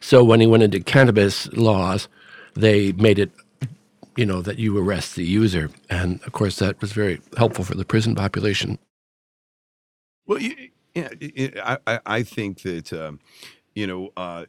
So 0.00 0.22
when 0.22 0.42
he 0.42 0.46
went 0.46 0.62
into 0.62 0.80
cannabis 0.80 1.50
laws, 1.54 2.06
they 2.52 2.92
made 2.92 3.18
it, 3.18 3.30
you 4.14 4.26
know, 4.26 4.42
that 4.42 4.58
you 4.58 4.76
arrest 4.76 5.16
the 5.16 5.24
user, 5.24 5.70
and 5.88 6.20
of 6.26 6.32
course 6.32 6.58
that 6.58 6.82
was 6.82 6.92
very 6.92 7.18
helpful 7.38 7.64
for 7.64 7.76
the 7.76 7.86
prison 7.86 8.14
population. 8.14 8.78
Well, 10.26 10.38
yeah, 10.94 11.78
I 11.86 12.00
I 12.04 12.22
think 12.24 12.60
that 12.60 12.92
um, 12.92 13.20
you 13.74 13.86
know 13.86 14.12
uh, 14.18 14.44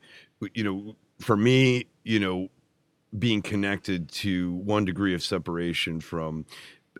you 0.53 0.65
know 0.65 0.97
for 1.21 1.37
me 1.37 1.85
you 2.03 2.19
know 2.19 2.49
being 3.17 3.41
connected 3.41 4.09
to 4.09 4.53
one 4.55 4.85
degree 4.85 5.13
of 5.13 5.21
separation 5.21 5.99
from 5.99 6.45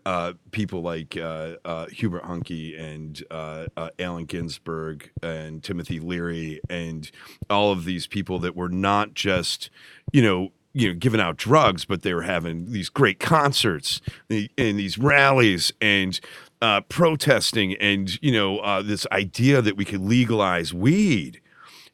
uh, 0.04 0.32
people 0.50 0.82
like 0.82 1.16
uh, 1.16 1.54
uh, 1.64 1.86
Hubert 1.86 2.24
Huncke 2.24 2.80
and 2.80 3.22
uh, 3.30 3.66
uh, 3.76 3.90
Allen 3.98 4.24
Ginsberg 4.24 5.10
and 5.22 5.62
Timothy 5.62 6.00
Leary 6.00 6.60
and 6.68 7.10
all 7.48 7.72
of 7.72 7.84
these 7.84 8.06
people 8.06 8.38
that 8.40 8.56
were 8.56 8.68
not 8.68 9.14
just, 9.14 9.70
you 10.12 10.22
know, 10.22 10.50
you 10.74 10.88
know, 10.88 10.94
giving 10.98 11.20
out 11.20 11.36
drugs, 11.36 11.84
but 11.84 12.02
they 12.02 12.14
were 12.14 12.22
having 12.22 12.72
these 12.72 12.88
great 12.88 13.20
concerts 13.20 14.00
and 14.30 14.48
these 14.56 14.96
rallies 14.96 15.70
and 15.80 16.18
uh, 16.62 16.80
protesting 16.82 17.74
and 17.76 18.22
you 18.22 18.32
know 18.32 18.82
this 18.82 19.06
idea 19.12 19.60
that 19.60 19.76
we 19.76 19.84
could 19.84 20.00
legalize 20.00 20.72
weed, 20.72 21.41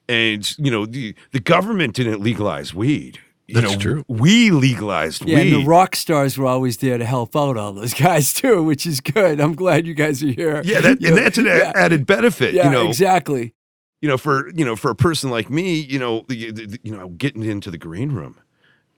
and 0.08 0.58
you 0.58 0.70
know 0.70 0.86
the 0.86 1.14
the 1.32 1.40
government 1.40 1.94
didn't 1.94 2.20
legalize 2.20 2.74
weed 2.74 3.18
you 3.48 3.54
That's 3.54 3.72
know, 3.72 3.78
true. 3.78 4.04
We 4.08 4.50
legalized 4.50 5.24
yeah, 5.24 5.36
weed. 5.36 5.54
and 5.54 5.62
the 5.62 5.66
rock 5.66 5.96
stars 5.96 6.36
were 6.36 6.46
always 6.46 6.76
there 6.76 6.98
to 6.98 7.04
help 7.06 7.34
out 7.34 7.56
all 7.56 7.72
those 7.72 7.94
guys 7.94 8.34
too, 8.34 8.62
which 8.62 8.86
is 8.86 9.00
good. 9.00 9.40
I'm 9.40 9.54
glad 9.54 9.86
you 9.86 9.94
guys 9.94 10.22
are 10.22 10.28
here. 10.28 10.60
Yeah, 10.66 10.82
that, 10.82 11.00
and 11.02 11.16
that's 11.16 11.38
an 11.38 11.46
yeah. 11.46 11.72
added 11.74 12.06
benefit. 12.06 12.52
Yeah, 12.52 12.66
you 12.66 12.70
know, 12.70 12.86
exactly. 12.86 13.54
You 14.02 14.08
know, 14.10 14.18
for 14.18 14.50
you 14.50 14.66
know, 14.66 14.76
for 14.76 14.90
a 14.90 14.94
person 14.94 15.30
like 15.30 15.48
me, 15.48 15.76
you 15.80 15.98
know, 15.98 16.26
you, 16.28 16.52
you 16.82 16.94
know, 16.94 17.08
getting 17.08 17.42
into 17.42 17.70
the 17.70 17.78
green 17.78 18.12
room, 18.12 18.38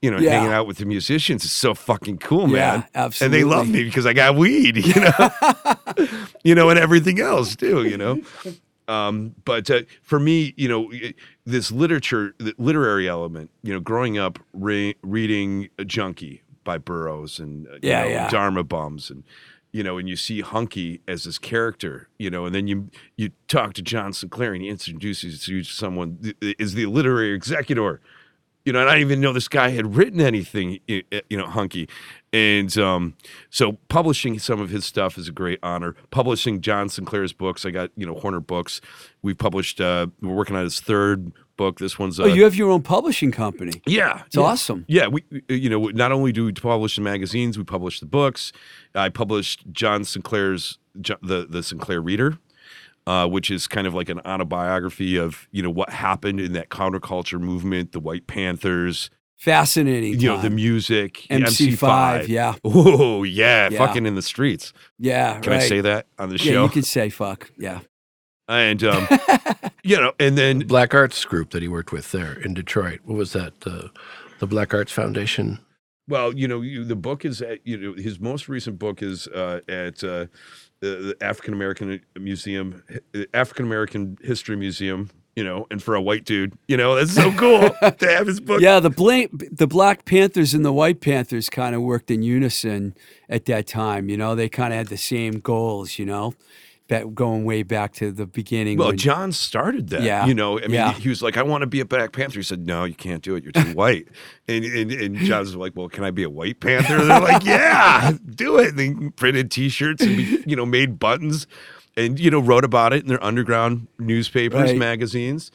you 0.01 0.11
know, 0.11 0.17
Yeah. 0.17 0.31
hanging 0.31 0.51
out 0.51 0.67
with 0.67 0.79
the 0.79 0.85
musicians 0.85 1.45
is 1.45 1.53
so 1.53 1.73
fucking 1.73 2.17
cool, 2.17 2.47
man. 2.47 2.55
Yeah, 2.55 2.71
man. 2.71 2.87
absolutely. 2.93 3.39
And 3.39 3.49
they 3.49 3.55
love 3.55 3.69
me 3.69 3.85
because 3.85 4.05
I 4.05 4.11
got 4.11 4.35
weed, 4.35 4.75
you 4.85 5.01
know, 5.01 5.29
you 6.43 6.55
know, 6.55 6.69
and 6.69 6.77
everything 6.77 7.21
else 7.21 7.55
too, 7.55 7.85
you 7.85 7.95
know. 7.95 8.19
Um, 8.91 9.35
but 9.45 9.69
uh, 9.71 9.81
for 10.01 10.19
me, 10.19 10.53
you 10.57 10.67
know, 10.67 10.91
this 11.45 11.71
literature, 11.71 12.35
the 12.39 12.53
literary 12.57 13.07
element, 13.07 13.49
you 13.63 13.73
know, 13.73 13.79
growing 13.79 14.17
up 14.17 14.37
re- 14.53 14.95
reading 15.01 15.69
a 15.77 15.85
Junkie 15.85 16.43
by 16.65 16.77
Burroughs 16.77 17.39
and 17.39 17.67
uh, 17.67 17.71
you 17.81 17.89
know, 17.89 18.03
yeah. 18.05 18.29
Dharma 18.29 18.63
Bums 18.63 19.09
and 19.09 19.23
you 19.71 19.83
know, 19.83 19.97
and 19.97 20.09
you 20.09 20.17
see 20.17 20.43
Huncke 20.43 20.99
as 21.07 21.23
this 21.23 21.37
character, 21.37 22.09
you 22.19 22.29
know, 22.29 22.45
and 22.45 22.53
then 22.53 22.67
you 22.67 22.89
you 23.15 23.31
talk 23.47 23.73
to 23.75 23.81
John 23.81 24.11
Sinclair 24.11 24.53
and 24.53 24.61
he 24.61 24.67
introduces 24.67 25.47
you 25.47 25.63
to 25.63 25.69
someone 25.69 26.17
th- 26.17 26.55
is 26.59 26.73
the 26.73 26.87
literary 26.87 27.33
executor, 27.33 28.01
you 28.65 28.73
know, 28.73 28.79
and 28.81 28.89
I 28.89 28.93
didn't 28.95 29.07
even 29.07 29.21
know 29.21 29.33
this 29.33 29.47
guy 29.47 29.69
had 29.69 29.95
written 29.95 30.21
anything, 30.21 30.79
you 30.87 31.03
know, 31.31 31.45
Huncke, 31.47 31.89
and 32.33 32.75
um, 32.77 33.15
so 33.49 33.73
publishing 33.89 34.39
some 34.39 34.59
of 34.61 34.69
his 34.69 34.85
stuff 34.85 35.17
is 35.17 35.27
a 35.27 35.31
great 35.31 35.59
honor. 35.63 35.95
Publishing 36.11 36.61
John 36.61 36.87
Sinclair's 36.89 37.33
books, 37.33 37.65
I 37.65 37.71
got 37.71 37.91
you 37.97 38.05
know 38.05 38.15
Horner 38.15 38.39
Books. 38.39 38.81
We 39.21 39.33
published. 39.33 39.81
Uh, 39.81 40.07
we're 40.21 40.33
working 40.35 40.55
on 40.55 40.63
his 40.63 40.79
third 40.79 41.31
book. 41.57 41.79
This 41.79 41.99
one's. 41.99 42.19
Uh, 42.19 42.23
Oh, 42.23 42.27
you 42.27 42.43
have 42.43 42.55
your 42.55 42.71
own 42.71 42.81
publishing 42.83 43.31
company. 43.31 43.81
yeah, 43.85 44.23
It's 44.27 44.35
yeah. 44.37 44.41
awesome. 44.43 44.85
Yeah, 44.87 45.07
we 45.07 45.23
you 45.49 45.69
know 45.69 45.87
not 45.87 46.11
only 46.11 46.31
do 46.31 46.45
we 46.45 46.53
publish 46.53 46.95
the 46.95 47.01
magazines, 47.01 47.57
we 47.57 47.63
publish 47.63 47.99
the 47.99 48.05
books. 48.05 48.51
I 48.95 49.09
published 49.09 49.65
John 49.71 50.03
Sinclair's 50.05 50.77
the 50.95 51.47
the 51.49 51.63
Sinclair 51.63 51.99
Reader, 52.01 52.37
uh, 53.07 53.27
which 53.27 53.49
is 53.51 53.67
kind 53.67 53.87
of 53.87 53.93
like 53.93 54.09
an 54.09 54.19
autobiography 54.21 55.17
of 55.17 55.47
you 55.51 55.61
know 55.63 55.69
what 55.69 55.89
happened 55.89 56.39
in 56.39 56.53
that 56.53 56.69
counterculture 56.69 57.39
movement, 57.39 57.91
the 57.91 57.99
White 57.99 58.27
Panthers, 58.27 59.09
Fascinating. 59.37 60.19
you 60.19 60.27
know 60.29 60.39
the 60.41 60.49
music, 60.51 61.25
MC5, 61.29 62.27
yeah. 62.27 62.55
Oh 62.63 63.23
yeah, 63.23 63.69
Yeah. 63.71 63.77
fucking 63.77 64.05
in 64.05 64.15
the 64.15 64.21
streets. 64.21 64.71
yeah. 64.99 65.39
Can 65.39 65.53
right. 65.53 65.61
I 65.63 65.67
say 65.67 65.81
that 65.81 66.07
on 66.19 66.29
the 66.29 66.37
Yeah, 66.37 66.51
show? 66.53 66.63
you 66.63 66.69
could 66.69 66.85
say 66.85 67.09
fuck. 67.09 67.51
Yeah. 67.57 67.79
and 68.47 68.83
um, 68.83 69.07
you 69.83 69.97
know, 69.97 70.13
and 70.19 70.37
then 70.37 70.59
Black 70.67 70.93
Arts 70.93 71.23
Group 71.25 71.51
that 71.51 71.61
he 71.61 71.67
worked 71.67 71.91
with 71.91 72.11
there 72.11 72.33
in 72.33 72.53
Detroit. 72.53 72.99
What 73.03 73.17
was 73.17 73.33
that? 73.33 73.61
The 73.61 73.89
the 74.39 74.47
Black 74.47 74.73
Arts 74.73 74.91
Foundation. 74.91 75.59
Well, 76.07 76.35
you 76.35 76.47
know, 76.47 76.61
you, 76.61 76.83
the 76.83 76.95
book 76.95 77.23
is 77.25 77.41
at, 77.41 77.65
you 77.65 77.77
know 77.77 77.93
his 77.93 78.19
most 78.19 78.49
recent 78.49 78.77
book 78.79 79.01
is 79.01 79.27
uh, 79.27 79.61
at 79.69 80.03
uh, 80.03 80.25
the, 80.81 81.15
African 81.21 81.53
American 81.53 81.93
uh, 81.93 82.19
Museum, 82.19 82.83
African 83.33 83.65
American 83.65 84.17
History 84.21 84.55
Museum. 84.55 85.09
You 85.33 85.45
know, 85.45 85.65
and 85.71 85.81
for 85.81 85.95
a 85.95 86.01
white 86.01 86.25
dude, 86.25 86.57
you 86.67 86.75
know, 86.75 86.93
that's 86.95 87.13
so 87.13 87.31
cool 87.31 87.69
to 87.99 88.05
have 88.05 88.27
his 88.27 88.41
book. 88.41 88.59
Yeah, 88.59 88.81
the 88.81 88.89
blank, 88.89 89.31
the 89.49 89.65
Black 89.65 90.03
Panthers 90.03 90.53
and 90.53 90.65
the 90.65 90.73
White 90.73 90.99
Panthers 90.99 91.49
kind 91.49 91.73
of 91.73 91.81
worked 91.81 92.11
in 92.11 92.21
unison 92.21 92.95
at 93.29 93.45
that 93.45 93.65
time. 93.65 94.09
You 94.09 94.17
know, 94.17 94.35
they 94.35 94.49
kind 94.49 94.73
of 94.73 94.77
had 94.77 94.87
the 94.87 94.97
same 94.97 95.39
goals. 95.39 95.97
You 95.97 96.05
know, 96.05 96.33
that 96.91 97.15
going 97.15 97.43
way 97.45 97.63
back 97.63 97.93
to 97.93 98.11
the 98.11 98.25
beginning. 98.27 98.77
Well, 98.77 98.89
when- 98.89 98.97
John 98.97 99.31
started 99.31 99.89
that. 99.89 100.03
Yeah, 100.03 100.25
You 100.27 100.33
know, 100.35 100.57
I 100.59 100.63
mean, 100.63 100.71
yeah. 100.71 100.93
he 100.93 101.09
was 101.09 101.21
like, 101.23 101.35
I 101.37 101.41
want 101.43 101.61
to 101.63 101.67
be 101.67 101.79
a 101.79 101.85
Black 101.85 102.11
Panther. 102.11 102.37
He 102.39 102.43
said, 102.43 102.65
No, 102.67 102.83
you 102.83 102.93
can't 102.93 103.23
do 103.23 103.35
it. 103.35 103.43
You're 103.43 103.51
too 103.53 103.73
white. 103.73 104.07
and, 104.47 104.63
and 104.63 104.91
and 104.91 105.17
John's 105.17 105.55
like, 105.55 105.75
Well, 105.75 105.89
can 105.89 106.03
I 106.03 106.11
be 106.11 106.23
a 106.23 106.29
white 106.29 106.59
Panther? 106.59 107.03
They're 107.03 107.19
like, 107.19 107.43
Yeah, 107.43 108.11
do 108.35 108.59
it. 108.59 108.75
And 108.75 108.77
they 108.77 109.09
printed 109.11 109.49
T-shirts 109.51 110.03
and 110.03 110.17
you 110.45 110.55
know 110.55 110.65
made 110.65 110.99
buttons, 110.99 111.47
and 111.97 112.19
you 112.19 112.29
know 112.29 112.39
wrote 112.39 112.63
about 112.65 112.93
it 112.93 113.01
in 113.01 113.07
their 113.07 113.23
underground 113.23 113.87
newspapers, 113.97 114.71
Right. 114.71 114.77
magazines. 114.77 115.51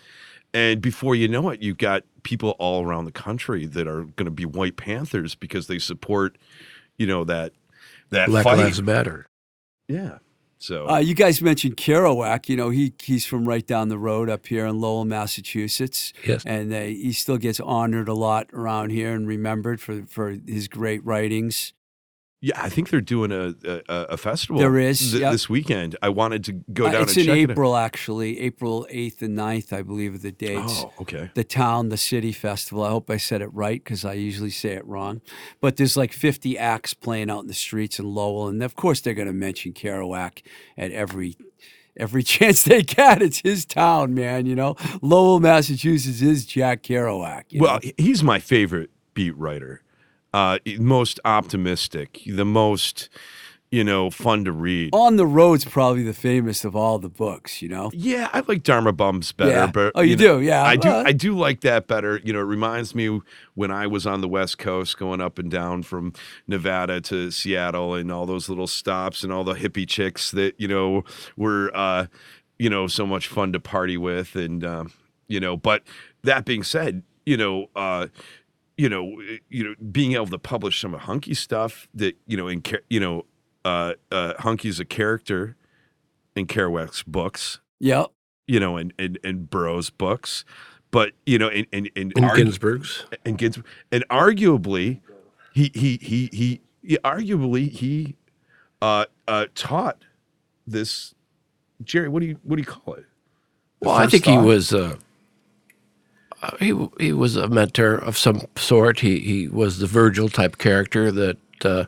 And 0.55 0.81
before 0.81 1.15
you 1.15 1.29
know 1.29 1.51
it, 1.51 1.61
you've 1.63 1.77
got 1.79 2.05
people 2.23 2.51
all 2.59 2.85
around 2.87 3.05
the 3.05 3.13
country 3.13 3.67
that 3.67 3.87
are 3.87 4.05
going 4.05 4.25
to 4.25 4.31
be 4.31 4.47
white 4.47 4.77
Panthers 4.77 5.35
because 5.35 5.67
they 5.67 5.79
support, 5.79 6.39
you 6.97 7.07
know, 7.07 7.25
that 7.25 7.53
that 8.09 8.29
Black 8.29 8.45
fight. 8.45 8.57
Lives 8.59 8.81
Matter. 8.81 9.27
Yeah. 9.87 10.19
So 10.59 10.89
Uh, 10.89 10.99
you 10.99 11.15
guys 11.15 11.43
mentioned 11.43 11.77
Kerouac. 11.77 12.49
You 12.49 12.57
know, 12.57 12.71
he 12.71 12.95
he's 13.03 13.27
from 13.27 13.47
right 13.47 13.67
down 13.67 13.89
the 13.89 13.99
road 13.99 14.31
up 14.31 14.47
here 14.47 14.67
in 14.67 14.81
Lowell, 14.81 15.05
Massachusetts. 15.05 16.13
Yes. 16.27 16.45
and 16.47 16.73
uh, 16.73 16.81
he 16.81 17.13
still 17.13 17.39
gets 17.39 17.61
honored 17.61 18.09
a 18.09 18.15
lot 18.15 18.49
around 18.53 18.91
here 18.91 19.15
and 19.15 19.27
remembered 19.29 19.81
for 19.81 20.05
for 20.09 20.37
his 20.47 20.69
great 20.69 21.05
writings. 21.05 21.73
Yeah, 22.47 22.63
I 22.63 22.69
think 22.69 22.91
they're 22.91 23.01
doing 23.01 23.33
a 23.33 23.55
a, 23.65 23.83
a 24.11 24.17
festival. 24.17 24.59
There 24.61 24.79
is, 24.79 24.99
th- 25.11 25.21
yep. 25.21 25.33
this 25.33 25.49
weekend. 25.49 25.97
I 26.01 26.11
wanted 26.11 26.45
to 26.45 26.53
go 26.73 26.87
Uh, 26.87 26.93
down 26.93 27.03
it's 27.03 27.17
and 27.17 27.27
in 27.29 27.37
April, 27.51 27.75
actually, 27.77 28.39
April 28.41 28.87
eighth 28.89 29.21
and 29.23 29.37
9th, 29.37 29.73
I 29.73 29.83
believe, 29.83 30.15
are 30.15 30.19
the 30.19 30.31
dates. 30.31 30.85
Oh, 30.85 30.93
okay. 31.01 31.31
the 31.35 31.43
town, 31.43 31.89
the 31.89 31.97
city 31.97 32.31
festival. 32.33 32.85
I 32.85 32.91
hope 32.91 33.11
I 33.11 33.17
said 33.17 33.43
it 33.43 33.49
right 33.53 33.83
because 33.83 34.05
I 34.05 34.13
usually 34.13 34.51
say 34.51 34.75
it 34.75 34.87
wrong. 34.87 35.23
But 35.61 35.77
there's 35.77 35.97
like 35.97 36.13
50 36.13 36.57
acts 36.57 36.95
playing 36.95 37.31
out 37.31 37.41
in 37.41 37.49
the 37.49 37.55
streets 37.55 37.99
in 37.99 38.07
Lowell, 38.15 38.47
and 38.49 38.63
of 38.63 38.77
course 38.77 39.01
they're 39.01 39.15
going 39.15 39.27
to 39.29 39.35
mention 39.35 39.73
Kerouac 39.73 40.43
at 40.79 40.93
every 40.93 41.37
every 41.97 42.23
chance 42.35 42.63
they 42.63 42.83
get. 42.83 43.23
It's 43.23 43.39
his 43.41 43.65
town, 43.65 44.15
man. 44.15 44.47
You 44.47 44.55
know, 44.55 44.77
Lowell, 45.03 45.41
Massachusetts 45.41 46.23
is 46.23 46.47
Jack 46.47 46.83
Kerouac. 46.85 47.45
you 47.49 47.61
Well, 47.63 47.81
know? 47.83 47.91
he's 47.99 48.23
my 48.23 48.39
favorite 48.39 48.91
beat 49.15 49.37
writer. 49.37 49.83
Uh, 50.37 50.59
most 50.79 51.19
optimistic, 51.25 52.21
the 52.27 52.45
most, 52.45 53.09
you 53.71 53.83
know, 53.83 54.11
fun 54.11 54.45
to 54.45 54.53
read. 54.53 54.91
On 54.93 55.17
the 55.17 55.27
Road's 55.27 55.65
probably 55.65 56.03
the 56.03 56.13
famous 56.13 56.63
of 56.63 56.77
all 56.77 56.99
the 56.99 57.09
books, 57.09 57.63
you 57.63 57.71
know? 57.71 57.91
Yeah, 57.95 58.29
I 58.35 58.43
like 58.47 58.63
Dharma 58.63 58.93
Bums 58.93 59.33
better, 59.33 59.51
Yeah. 59.51 59.71
but 59.73 59.93
Oh, 59.95 60.03
you 60.03 60.15
know, 60.15 60.39
do? 60.39 60.45
Yeah. 60.45 60.63
I 60.63 60.77
do. 60.77 60.91
I 60.91 61.13
do 61.13 61.35
like 61.39 61.63
that 61.63 61.87
better. 61.87 62.21
You 62.23 62.35
know, 62.35 62.41
it 62.41 62.45
reminds 62.45 62.95
me 62.95 63.19
when 63.55 63.71
I 63.71 63.87
was 63.87 64.07
on 64.07 64.21
the 64.21 64.29
West 64.29 64.59
Coast, 64.59 64.99
going 64.99 65.23
up 65.23 65.39
and 65.39 65.51
down 65.51 65.83
from 65.83 66.13
Nevada 66.47 67.01
to 67.03 67.31
Seattle, 67.31 67.95
and 67.95 68.13
all 68.13 68.27
those 68.27 68.51
little 68.51 68.67
stops 68.67 69.25
and 69.25 69.33
all 69.33 69.43
the 69.43 69.55
hippie 69.55 69.89
chicks 69.89 70.31
that 70.33 70.55
you 70.59 70.69
know 70.69 71.03
were, 71.35 71.71
uh, 71.75 72.07
you 72.59 72.69
know, 72.69 72.87
so 72.89 73.07
much 73.07 73.27
fun 73.27 73.53
to 73.55 73.61
party 73.61 73.97
with, 73.97 74.37
and 74.37 74.63
um, 74.65 74.93
you 75.29 75.41
know. 75.41 75.57
But 75.57 75.83
that 76.25 76.45
being 76.45 76.63
said, 76.63 77.03
you 77.25 77.39
know. 77.39 77.69
Uh, 77.75 78.09
you 78.77 78.89
know, 78.89 79.21
you 79.49 79.65
know, 79.65 79.75
being 79.91 80.13
able 80.13 80.27
to 80.27 80.39
publish 80.39 80.81
some 80.81 80.95
of 80.95 81.03
Huncke 81.03 81.37
stuff 81.37 81.89
that 81.95 82.17
you 82.27 82.37
know, 82.37 82.49
in 82.49 82.63
you 82.91 83.01
know, 83.01 83.25
uh, 83.65 83.95
uh, 84.13 84.35
Huncke's 84.35 84.79
a 84.81 84.85
character 84.85 85.57
in 86.35 86.47
Kerouac's 86.47 87.03
books, 87.03 87.61
Yep. 87.81 88.11
you 88.47 88.61
know, 88.61 88.77
and 88.77 88.93
and, 88.99 89.19
and 89.25 89.49
Burroughs 89.51 89.91
books, 89.91 90.45
but 90.91 91.13
you 91.25 91.39
know, 91.39 91.49
and 91.49 91.67
and 91.73 91.91
and, 91.97 92.13
In 92.17 92.25
argu- 92.25 92.37
Ginsberg's. 92.37 93.05
and 93.25 93.39
Gins- 93.39 93.63
and 93.91 94.05
arguably, 94.09 95.01
he 95.55 95.71
he 95.75 95.99
he 96.03 96.29
he, 96.33 96.61
he 96.83 96.99
arguably 96.99 97.71
he 97.71 98.17
uh, 98.83 99.07
uh, 99.27 99.47
taught 99.55 100.05
this 100.67 101.15
Jerry. 101.83 102.09
What 102.11 102.21
do 102.21 102.27
you 102.27 102.39
what 102.43 102.57
do 102.57 102.61
you 102.63 102.67
call 102.67 102.95
it? 102.95 103.07
The 103.81 103.89
Well, 103.89 103.97
I 103.97 104.07
think 104.07 104.25
he 104.27 104.37
was 104.39 104.73
uh, 104.75 104.97
he 106.59 106.75
he 106.99 107.13
was 107.13 107.37
a 107.37 107.49
mentor 107.49 107.97
of 107.97 108.17
some 108.19 108.43
sort. 108.57 109.01
He 109.01 109.21
he 109.21 109.49
was 109.49 109.79
the 109.79 109.87
Virgil 109.87 110.29
type 110.29 110.59
character 110.59 111.11
that 111.13 111.39
uh, 111.65 111.85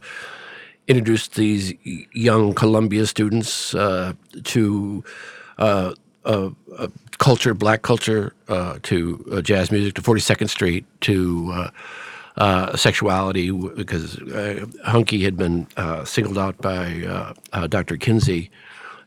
introduced 0.86 1.34
these 1.34 1.74
young 2.12 2.54
Columbia 2.54 3.06
students 3.06 3.74
uh, 3.74 4.14
to 4.44 5.04
uh, 5.58 5.92
culture, 7.18 7.54
black 7.54 7.82
culture, 7.82 8.34
uh, 8.48 8.78
to 8.82 9.24
uh, 9.32 9.40
jazz 9.40 9.70
music, 9.70 9.94
to 9.94 10.02
Forty 10.02 10.20
Second 10.20 10.48
Street, 10.48 10.84
to 11.02 11.70
uh, 12.36 12.76
sexuality, 12.76 13.50
because 13.50 14.16
Huncke 14.16 15.22
had 15.22 15.36
been 15.36 15.66
singled 16.04 16.38
out 16.38 16.58
by 16.58 17.34
Dr. 17.68 17.96
Kinsey 17.96 18.50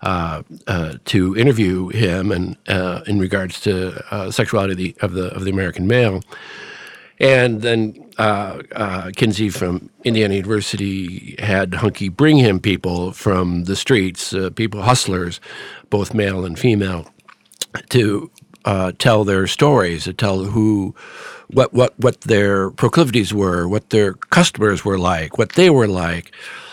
uh, 0.04 0.42
uh, 0.66 0.94
to 1.06 1.38
interview 1.38 1.90
him 1.90 2.32
and 2.32 2.58
uh, 2.68 3.02
in 3.06 3.20
regards 3.20 3.60
to 3.62 4.04
uh, 4.12 4.32
sexuality 4.32 4.96
of 5.02 5.14
the, 5.14 5.26
of 5.32 5.32
the 5.32 5.36
of 5.36 5.44
the 5.46 5.52
American 5.52 5.88
male. 5.88 6.24
And 7.20 7.62
then 7.62 8.12
uh, 8.18 9.12
Kinsey 9.16 9.50
from 9.50 9.92
Indiana 10.04 10.34
University 10.34 11.36
had 11.38 11.72
Huncke 11.72 12.16
bring 12.16 12.38
him 12.38 12.60
people 12.60 13.12
from 13.12 13.66
the 13.66 13.76
streets, 13.76 14.34
people 14.56 14.82
hustlers, 14.82 15.40
both 15.92 16.16
male 16.16 16.46
and 16.46 16.58
female, 16.58 17.06
to 17.90 18.32
tell 18.98 19.24
their 19.24 19.46
stories, 19.46 20.06
to 20.06 20.14
tell 20.14 20.46
who, 20.46 20.96
what 21.50 21.74
what 21.74 21.94
what 22.00 22.22
their 22.22 22.72
proclivities 22.72 23.36
were, 23.36 23.68
what 23.68 23.92
their 23.92 24.14
customers 24.14 24.84
were 24.84 24.98
like, 24.98 25.38
what 25.38 25.52
they 25.52 25.70
were 25.70 25.88
like, 25.88 26.32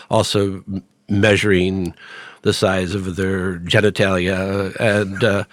also 0.09 0.63
measuring 1.09 1.93
the 2.41 2.53
size 2.53 2.95
of 2.95 3.15
their 3.15 3.59
genitalia 3.59 4.75
and 4.79 5.23
uh, 5.23 5.43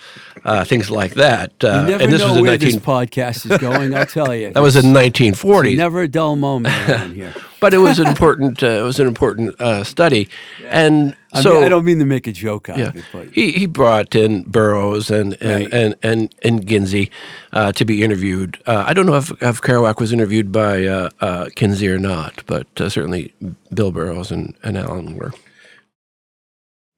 uh, 0.45 0.65
things 0.65 0.91
like 0.91 1.15
that. 1.15 1.53
Uh, 1.63 1.67
You 1.67 1.91
never 1.91 2.05
and 2.05 2.13
this 2.13 2.21
know 2.21 2.33
was 2.33 2.43
where 2.43 2.51
19, 2.53 2.69
this 2.71 2.77
podcast 2.79 3.51
is 3.51 3.59
going, 3.59 3.95
I'll 3.95 4.07
tell 4.07 4.35
you. 4.35 4.51
that 4.55 4.63
was 4.63 4.77
in 4.77 4.93
1940. 4.93 5.77
Never 5.77 6.03
a 6.03 6.09
dull 6.09 6.37
moment 6.37 6.75
here. 7.15 7.35
but 7.61 7.75
it 7.75 7.79
was 7.79 7.99
an 7.99 8.07
important 8.07 8.63
uh, 8.63 8.67
it 8.67 8.83
was 8.83 9.01
an 9.01 9.07
important 9.09 9.61
uh, 9.61 9.83
study, 9.83 10.29
and 10.69 11.17
I, 11.33 11.41
so 11.43 11.55
mean, 11.55 11.65
I 11.65 11.69
don't 11.69 11.85
mean 11.85 11.99
to 11.99 12.05
make 12.05 12.27
a 12.27 12.33
joke 12.33 12.69
out 12.69 12.79
yeah, 12.79 12.89
of 12.89 12.97
it, 12.97 13.05
but 13.13 13.29
he 13.31 13.53
he 13.53 13.67
brought 13.67 14.15
in 14.15 14.43
Burroughs 14.45 15.11
and 15.11 15.37
and 15.41 15.65
Right. 15.65 15.73
and 15.75 15.95
and, 16.03 16.35
and 16.43 16.67
Ginsey 16.67 17.11
uh, 17.53 17.73
to 17.73 17.85
be 17.85 18.03
interviewed. 18.03 18.59
Uh, 18.67 18.85
I 18.87 18.93
don't 18.95 19.07
know 19.07 19.17
if, 19.17 19.31
if 19.43 19.61
Kerouac 19.61 19.99
was 20.01 20.13
interviewed 20.13 20.53
by 20.53 20.85
uh, 20.87 21.11
uh, 21.21 21.49
Kinsey 21.57 21.89
or 21.89 21.99
not, 21.99 22.43
but 22.47 22.67
uh, 22.81 22.89
certainly 22.89 23.33
Bill 23.75 23.91
Burroughs 23.91 24.31
and, 24.31 24.55
and 24.63 24.77
Allen 24.79 25.17
were. 25.17 25.33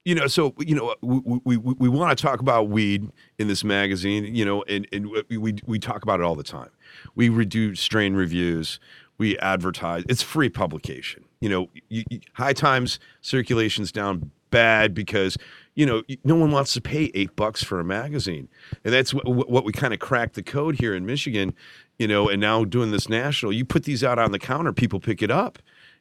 You 0.08 0.14
know 0.14 0.26
so 0.26 0.54
you 0.58 0.74
know 0.74 0.94
we 1.02 1.58
we, 1.58 1.74
we, 1.74 1.88
want 1.90 2.16
to 2.16 2.22
talk 2.22 2.40
about 2.40 2.70
weed 2.70 3.10
in 3.38 3.46
this 3.46 3.62
magazine 3.62 4.34
you 4.34 4.42
know 4.42 4.62
and 4.62 4.88
and 4.90 5.10
we, 5.28 5.54
we 5.66 5.78
talk 5.78 6.02
about 6.02 6.18
it 6.18 6.22
all 6.22 6.34
the 6.34 6.42
time. 6.42 6.70
We 7.14 7.28
redo 7.28 7.76
strain 7.76 8.14
reviews 8.14 8.80
we 9.18 9.38
advertise 9.40 10.04
it's 10.08 10.22
free 10.22 10.48
publication. 10.48 11.24
You 11.40 11.50
know 11.50 11.68
you, 11.90 12.04
you, 12.08 12.20
high 12.32 12.54
times 12.54 12.98
circulations 13.20 13.92
down 13.92 14.30
bad 14.48 14.94
because 14.94 15.36
you 15.74 15.84
know 15.84 16.02
no 16.24 16.36
one 16.36 16.52
wants 16.52 16.72
to 16.72 16.80
pay 16.80 17.10
eight 17.12 17.36
bucks 17.36 17.62
for 17.62 17.78
a 17.78 17.84
magazine. 17.84 18.48
And 18.84 18.94
that's 18.94 19.12
what, 19.12 19.26
what 19.26 19.66
we 19.66 19.72
kind 19.72 19.92
of 19.92 20.00
cracked 20.00 20.36
the 20.36 20.42
code 20.42 20.76
here 20.80 20.94
in 20.94 21.04
michigan 21.04 21.52
you 21.98 22.08
know 22.08 22.30
and 22.30 22.40
now 22.40 22.64
doing 22.64 22.92
this 22.92 23.10
national 23.10 23.52
you 23.52 23.64
put 23.64 23.84
these 23.84 24.02
out 24.02 24.18
on 24.18 24.32
the 24.32 24.38
counter 24.38 24.72
people 24.72 25.00
pick 25.00 25.20
it 25.20 25.30
up 25.30 25.58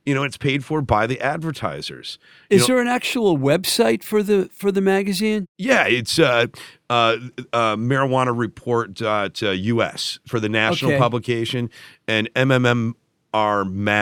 you 0.08 0.16
know 0.16 0.24
it's 0.24 0.38
paid 0.38 0.64
for 0.66 0.82
by 0.82 1.06
the 1.06 1.20
advertisers 1.22 2.18
You 2.50 2.56
is 2.56 2.62
know- 2.62 2.68
there 2.76 2.82
an 2.82 2.88
actual 2.88 3.38
website 3.38 4.02
for 4.04 4.24
the 4.24 4.50
for 4.54 4.72
the 4.72 4.82
magazine? 4.82 5.46
yeah, 5.58 5.86
it's 5.88 6.18
uh, 6.18 6.48
uh, 6.90 7.18
uh, 7.54 7.76
marijuana 7.76 8.36
report 8.36 9.02
uh, 9.02 9.30
US 9.52 10.20
for 10.26 10.40
the 10.40 10.50
national 10.50 10.92
Okay. 10.94 11.00
publication 11.00 11.70
and 12.08 12.30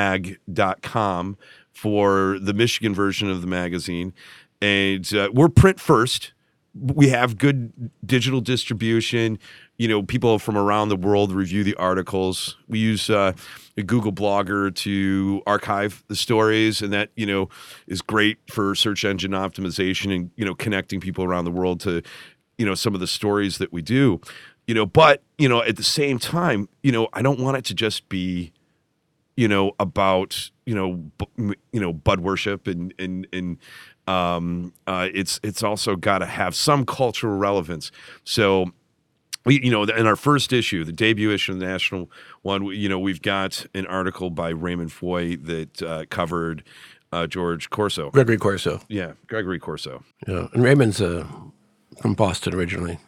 mmrmag.com 0.05 1.37
for 1.71 2.37
the 2.39 2.53
Michigan 2.53 2.93
version 2.93 3.29
of 3.29 3.41
the 3.41 3.47
magazine. 3.47 4.13
And 4.61 5.11
uh, 5.13 5.29
we're 5.33 5.49
print 5.49 5.79
first. 5.79 6.31
We 6.73 7.09
have 7.09 7.37
good 7.37 7.91
digital 8.05 8.41
distribution. 8.41 9.39
You 9.77 9.87
know, 9.87 10.03
people 10.03 10.39
from 10.39 10.57
around 10.57 10.89
the 10.89 10.95
world 10.95 11.31
review 11.31 11.63
the 11.63 11.75
articles. 11.75 12.55
We 12.67 12.79
use 12.79 13.09
uh, 13.09 13.33
a 13.77 13.83
Google 13.83 14.13
Blogger 14.13 14.73
to 14.75 15.41
archive 15.45 16.03
the 16.07 16.15
stories, 16.15 16.81
and 16.81 16.93
that 16.93 17.09
you 17.15 17.25
know 17.25 17.49
is 17.87 18.01
great 18.01 18.37
for 18.49 18.73
search 18.75 19.03
engine 19.03 19.31
optimization 19.31 20.15
and 20.15 20.31
you 20.35 20.45
know 20.45 20.55
connecting 20.55 20.99
people 20.99 21.25
around 21.25 21.45
the 21.45 21.51
world 21.51 21.81
to 21.81 22.01
you 22.57 22.65
know 22.65 22.75
some 22.75 22.93
of 22.93 22.99
the 22.99 23.07
stories 23.07 23.57
that 23.57 23.73
we 23.73 23.81
do. 23.81 24.21
You 24.67 24.75
know, 24.75 24.85
but 24.85 25.21
you 25.37 25.49
know 25.49 25.61
at 25.61 25.75
the 25.75 25.83
same 25.83 26.19
time, 26.19 26.69
you 26.81 26.91
know, 26.91 27.09
I 27.13 27.21
don't 27.21 27.39
want 27.39 27.57
it 27.57 27.65
to 27.65 27.73
just 27.73 28.07
be 28.07 28.53
you 29.35 29.47
know 29.47 29.73
about 29.79 30.49
you 30.65 30.75
know 30.75 30.93
bu- 31.17 31.53
you 31.71 31.79
know 31.79 31.93
bud 31.93 32.21
worship 32.21 32.67
and 32.67 32.93
and 32.97 33.27
and 33.33 33.57
um 34.07 34.73
uh 34.87 35.09
it's 35.13 35.39
it's 35.43 35.63
also 35.63 35.95
got 35.95 36.19
to 36.19 36.25
have 36.25 36.55
some 36.55 36.85
cultural 36.85 37.37
relevance 37.37 37.91
so 38.23 38.71
we 39.45 39.61
you 39.63 39.71
know 39.71 39.83
in 39.83 40.07
our 40.07 40.15
first 40.15 40.51
issue 40.51 40.83
the 40.83 40.91
debut 40.91 41.31
issue 41.31 41.53
of 41.53 41.59
the 41.59 41.65
national 41.65 42.09
one 42.41 42.65
you 42.65 42.89
know 42.89 42.99
we've 42.99 43.21
got 43.21 43.65
an 43.73 43.85
article 43.87 44.29
by 44.29 44.49
Raymond 44.49 44.91
Foye 44.91 45.35
that 45.37 45.81
uh, 45.81 46.05
covered 46.09 46.63
uh, 47.11 47.27
george 47.27 47.69
corso 47.69 48.09
Gregory 48.11 48.37
Corso. 48.37 48.81
yeah 48.89 49.13
gregory 49.27 49.59
corso 49.59 50.03
Yeah, 50.27 50.47
and 50.53 50.63
Raymond's 50.63 51.01
uh, 51.01 51.25
from 52.01 52.13
Boston 52.13 52.53
originally, 52.53 52.99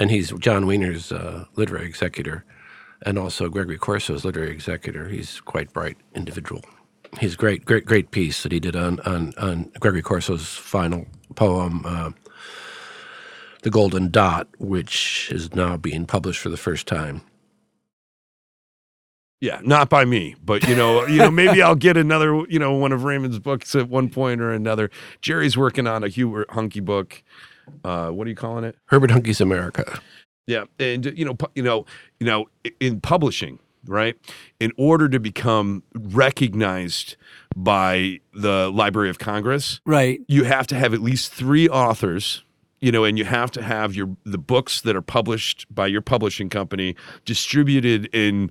and 0.00 0.10
he's 0.10 0.32
John 0.32 0.64
Wieners' 0.64 1.12
uh, 1.14 1.44
literary 1.54 1.86
executor, 1.86 2.44
and 3.02 3.18
also 3.18 3.48
Gregory 3.48 3.78
Corso's 3.78 4.24
literary 4.24 4.50
executor. 4.50 5.08
He's 5.08 5.40
quite 5.40 5.72
bright 5.72 5.96
individual. 6.14 6.62
He's 7.20 7.36
great, 7.36 7.64
great, 7.64 7.84
great 7.86 8.10
piece 8.10 8.42
that 8.42 8.50
he 8.50 8.58
did 8.58 8.74
on 8.74 8.98
on, 9.00 9.32
on 9.38 9.70
Gregory 9.78 10.02
Corso's 10.02 10.48
final 10.48 11.06
poem, 11.36 11.82
uh, 11.86 12.10
"The 13.66 13.70
Golden 13.72 14.12
Dot," 14.12 14.46
which 14.58 15.28
is 15.32 15.52
now 15.56 15.76
being 15.76 16.06
published 16.06 16.38
for 16.40 16.50
the 16.50 16.56
first 16.56 16.86
time. 16.86 17.22
yeah 19.40 19.60
not 19.64 19.88
by 19.90 20.04
me 20.04 20.34
but 20.44 20.66
you 20.68 20.74
know 20.76 21.04
you 21.06 21.18
know 21.18 21.30
maybe 21.30 21.60
i'll 21.62 21.74
get 21.74 21.96
another 21.96 22.44
you 22.48 22.58
know 22.58 22.72
one 22.72 22.92
of 22.92 23.04
raymond's 23.04 23.38
books 23.38 23.74
at 23.74 23.88
one 23.88 24.08
point 24.08 24.40
or 24.40 24.50
another 24.52 24.88
jerry's 25.20 25.56
working 25.58 25.86
on 25.86 26.02
a 26.04 26.08
hubert 26.08 26.48
Huncke 26.48 26.82
book 26.84 27.22
uh 27.84 28.08
what 28.10 28.26
are 28.26 28.30
you 28.30 28.36
calling 28.36 28.64
it 28.64 28.76
Herbert 28.86 29.10
Huncke's 29.10 29.40
America. 29.40 30.00
Yeah, 30.46 30.64
and 30.78 31.04
you 31.18 31.24
know, 31.24 31.34
pu- 31.34 31.50
you 31.56 31.62
know, 31.64 31.84
you 32.20 32.26
know, 32.26 32.46
in 32.78 33.00
publishing, 33.00 33.58
right? 33.84 34.14
In 34.60 34.70
order 34.78 35.08
to 35.08 35.18
become 35.18 35.82
recognized 35.92 37.16
by 37.56 38.20
the 38.32 38.70
Library 38.70 39.10
of 39.10 39.18
Congress, 39.18 39.80
Right. 39.84 40.20
you 40.28 40.44
have 40.44 40.68
to 40.68 40.76
have 40.76 40.94
at 40.94 41.00
least 41.02 41.32
three 41.32 41.68
authors. 41.68 42.44
You 42.80 42.92
know, 42.92 43.04
and 43.04 43.16
you 43.18 43.24
have 43.24 43.50
to 43.52 43.62
have 43.62 43.94
your 43.94 44.14
the 44.24 44.38
books 44.38 44.82
that 44.82 44.94
are 44.94 45.02
published 45.02 45.66
by 45.74 45.86
your 45.86 46.02
publishing 46.02 46.50
company 46.50 46.94
distributed 47.24 48.08
in, 48.12 48.50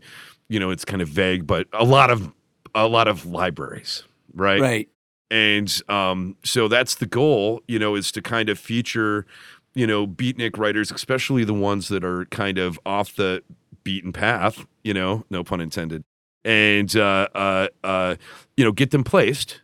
you 0.49 0.59
know, 0.59 0.71
it's 0.71 0.83
kind 0.83 1.01
of 1.01 1.07
vague, 1.07 1.45
but 1.45 1.67
a 1.73 1.83
lot 1.83 2.09
of 2.09 2.31
a 2.73 2.87
lot 2.87 3.07
of 3.07 3.25
libraries, 3.25 4.03
right? 4.33 4.59
Right. 4.59 4.89
And 5.31 5.81
um, 5.89 6.37
so 6.43 6.67
that's 6.67 6.95
the 6.95 7.05
goal, 7.05 7.61
you 7.67 7.79
know, 7.79 7.95
is 7.95 8.11
to 8.13 8.21
kind 8.21 8.49
of 8.49 8.59
feature, 8.59 9.25
you 9.73 9.87
know, 9.87 10.07
beatnik 10.07 10.57
writers, 10.57 10.91
especially 10.91 11.43
the 11.43 11.53
ones 11.53 11.87
that 11.89 12.03
are 12.03 12.25
kind 12.25 12.57
of 12.57 12.79
off 12.85 13.15
the 13.15 13.43
beaten 13.83 14.11
path, 14.13 14.65
you 14.83 14.93
know, 14.93 15.23
no 15.29 15.43
pun 15.43 15.61
intended, 15.61 16.03
and 16.43 16.95
uh, 16.95 17.27
uh, 17.35 17.67
uh, 17.83 18.15
you 18.57 18.63
know, 18.63 18.71
get 18.71 18.91
them 18.91 19.03
placed, 19.03 19.61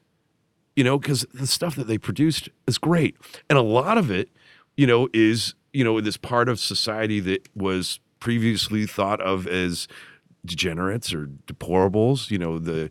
you 0.75 0.81
you 0.81 0.83
know, 0.83 0.97
because 0.97 1.27
the 1.31 1.45
stuff 1.45 1.75
that 1.75 1.85
they 1.85 1.99
produced 1.99 2.49
is 2.65 2.79
great. 2.79 3.15
And 3.49 3.59
a 3.59 3.61
lot 3.61 3.99
of 3.99 4.09
it, 4.09 4.29
you 4.81 4.87
know, 4.87 5.07
is, 5.13 5.53
you 5.73 5.83
know, 5.83 6.01
this 6.01 6.17
part 6.17 6.49
of 6.49 6.59
society 6.59 7.19
that 7.19 7.47
was 7.55 7.99
previously 8.19 8.87
thought 8.87 9.21
of 9.21 9.45
as 9.45 9.87
degenerates 10.43 11.13
or 11.13 11.27
deplorables, 11.45 12.31
you 12.31 12.39
know, 12.39 12.57
the, 12.57 12.89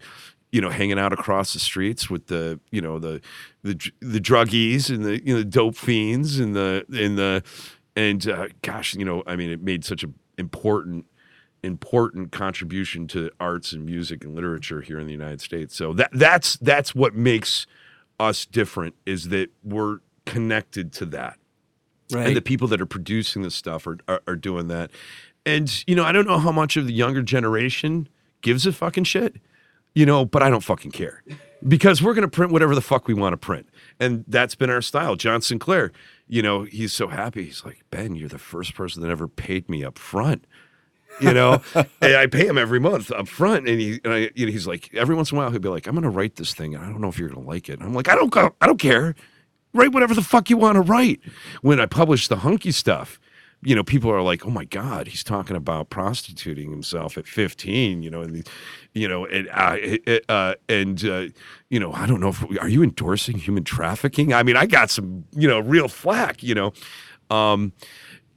you 0.52 0.60
know, 0.60 0.70
hanging 0.70 1.00
out 1.00 1.12
across 1.12 1.52
the 1.52 1.58
streets 1.58 2.08
with 2.08 2.28
the, 2.28 2.60
you 2.70 2.80
know, 2.80 3.00
the, 3.00 3.20
the, 3.64 3.90
the 3.98 4.20
druggies 4.20 4.88
and 4.88 5.04
the, 5.04 5.20
you 5.26 5.34
know, 5.36 5.42
dope 5.42 5.74
fiends 5.74 6.38
and 6.38 6.54
the, 6.54 6.84
and 6.92 7.18
the, 7.18 7.42
and 7.96 8.28
uh, 8.28 8.46
gosh, 8.62 8.94
you 8.94 9.04
know, 9.04 9.24
I 9.26 9.34
mean, 9.34 9.50
it 9.50 9.60
made 9.60 9.84
such 9.84 10.04
an 10.04 10.14
important, 10.38 11.06
important 11.64 12.30
contribution 12.30 13.08
to 13.08 13.32
arts 13.40 13.72
and 13.72 13.84
music 13.84 14.22
and 14.22 14.36
literature 14.36 14.80
here 14.80 15.00
in 15.00 15.08
the 15.08 15.12
United 15.12 15.40
States. 15.40 15.74
So 15.74 15.92
that 15.94 16.10
that's 16.12 16.56
that's 16.58 16.94
what 16.94 17.16
makes 17.16 17.66
us 18.20 18.46
different 18.46 18.94
is 19.06 19.30
that 19.30 19.50
we're 19.64 19.98
connected 20.24 20.92
to 20.92 21.06
that, 21.06 21.36
Right. 22.12 22.28
and 22.28 22.36
the 22.36 22.42
people 22.42 22.68
that 22.68 22.80
are 22.80 22.86
producing 22.86 23.42
this 23.42 23.54
stuff 23.54 23.86
are, 23.86 23.98
are 24.08 24.22
are 24.26 24.36
doing 24.36 24.68
that. 24.68 24.90
And 25.46 25.84
you 25.86 25.94
know, 25.94 26.04
I 26.04 26.12
don't 26.12 26.26
know 26.26 26.38
how 26.38 26.52
much 26.52 26.76
of 26.76 26.86
the 26.86 26.92
younger 26.92 27.22
generation 27.22 28.08
gives 28.42 28.66
a 28.66 28.72
fucking 28.72 29.04
shit, 29.04 29.36
you 29.94 30.06
know, 30.06 30.24
but 30.24 30.42
I 30.42 30.50
don't 30.50 30.62
fucking 30.62 30.90
care 30.90 31.22
because 31.66 32.02
we're 32.02 32.14
going 32.14 32.22
to 32.22 32.28
print 32.28 32.52
whatever 32.52 32.74
the 32.74 32.80
fuck 32.80 33.06
we 33.06 33.14
want 33.14 33.32
to 33.32 33.36
print. 33.36 33.68
And 33.98 34.24
that's 34.26 34.54
been 34.54 34.70
our 34.70 34.82
style. 34.82 35.16
John 35.16 35.42
Sinclair, 35.42 35.92
you 36.26 36.42
know, 36.42 36.62
he's 36.62 36.92
so 36.92 37.08
happy. 37.08 37.44
He's 37.44 37.64
like, 37.64 37.84
Ben, 37.90 38.14
you're 38.14 38.28
the 38.28 38.38
first 38.38 38.74
person 38.74 39.02
that 39.02 39.10
ever 39.10 39.28
paid 39.28 39.68
me 39.68 39.84
up 39.84 39.98
front. 39.98 40.46
You 41.20 41.34
know, 41.34 41.60
and 41.74 42.14
I 42.14 42.26
pay 42.26 42.46
him 42.46 42.56
every 42.56 42.80
month 42.80 43.10
up 43.10 43.28
front. 43.28 43.68
And 43.68 43.80
he, 43.80 44.00
and 44.04 44.14
I, 44.14 44.30
you 44.34 44.46
know, 44.46 44.52
he's 44.52 44.66
like, 44.66 44.90
every 44.94 45.14
once 45.14 45.32
in 45.32 45.36
a 45.36 45.40
while, 45.40 45.50
he'll 45.50 45.60
be 45.60 45.68
like, 45.68 45.86
I'm 45.86 45.94
going 45.94 46.04
to 46.04 46.08
write 46.10 46.36
this 46.36 46.54
thing. 46.54 46.74
And 46.74 46.84
I 46.84 46.88
don't 46.88 47.00
know 47.00 47.08
if 47.08 47.18
you're 47.18 47.28
going 47.28 47.42
to 47.42 47.48
like 47.48 47.68
it. 47.68 47.74
And 47.74 47.82
I'm 47.82 47.94
like, 47.94 48.08
I 48.08 48.14
don't, 48.14 48.34
I 48.60 48.66
don't 48.66 48.78
care. 48.78 49.14
Write 49.72 49.92
whatever 49.92 50.14
the 50.14 50.22
fuck 50.22 50.50
you 50.50 50.56
want 50.56 50.76
to 50.76 50.80
write. 50.80 51.20
When 51.62 51.80
I 51.80 51.86
publish 51.86 52.28
the 52.28 52.36
Huncke 52.36 52.74
stuff, 52.74 53.20
you 53.62 53.74
know, 53.74 53.84
people 53.84 54.10
are 54.10 54.22
like, 54.22 54.46
"Oh 54.46 54.50
my 54.50 54.64
God, 54.64 55.06
he's 55.08 55.22
talking 55.22 55.54
about 55.54 55.90
prostituting 55.90 56.70
himself 56.70 57.18
at 57.18 57.26
15." 57.26 58.02
You 58.02 58.10
know, 58.10 58.22
and 58.22 58.48
you 58.94 59.06
know, 59.06 59.26
and 59.26 59.48
uh, 59.50 59.76
uh, 60.28 60.54
and 60.68 61.04
uh, 61.04 61.26
you 61.68 61.78
know, 61.78 61.92
I 61.92 62.06
don't 62.06 62.20
know 62.20 62.30
if 62.30 62.42
are 62.58 62.68
you 62.68 62.82
endorsing 62.82 63.38
human 63.38 63.64
trafficking? 63.64 64.32
I 64.32 64.42
mean, 64.42 64.56
I 64.56 64.66
got 64.66 64.90
some, 64.90 65.24
you 65.36 65.46
know, 65.46 65.60
real 65.60 65.88
flack. 65.88 66.42
You 66.42 66.54
know, 66.54 66.72
um, 67.28 67.72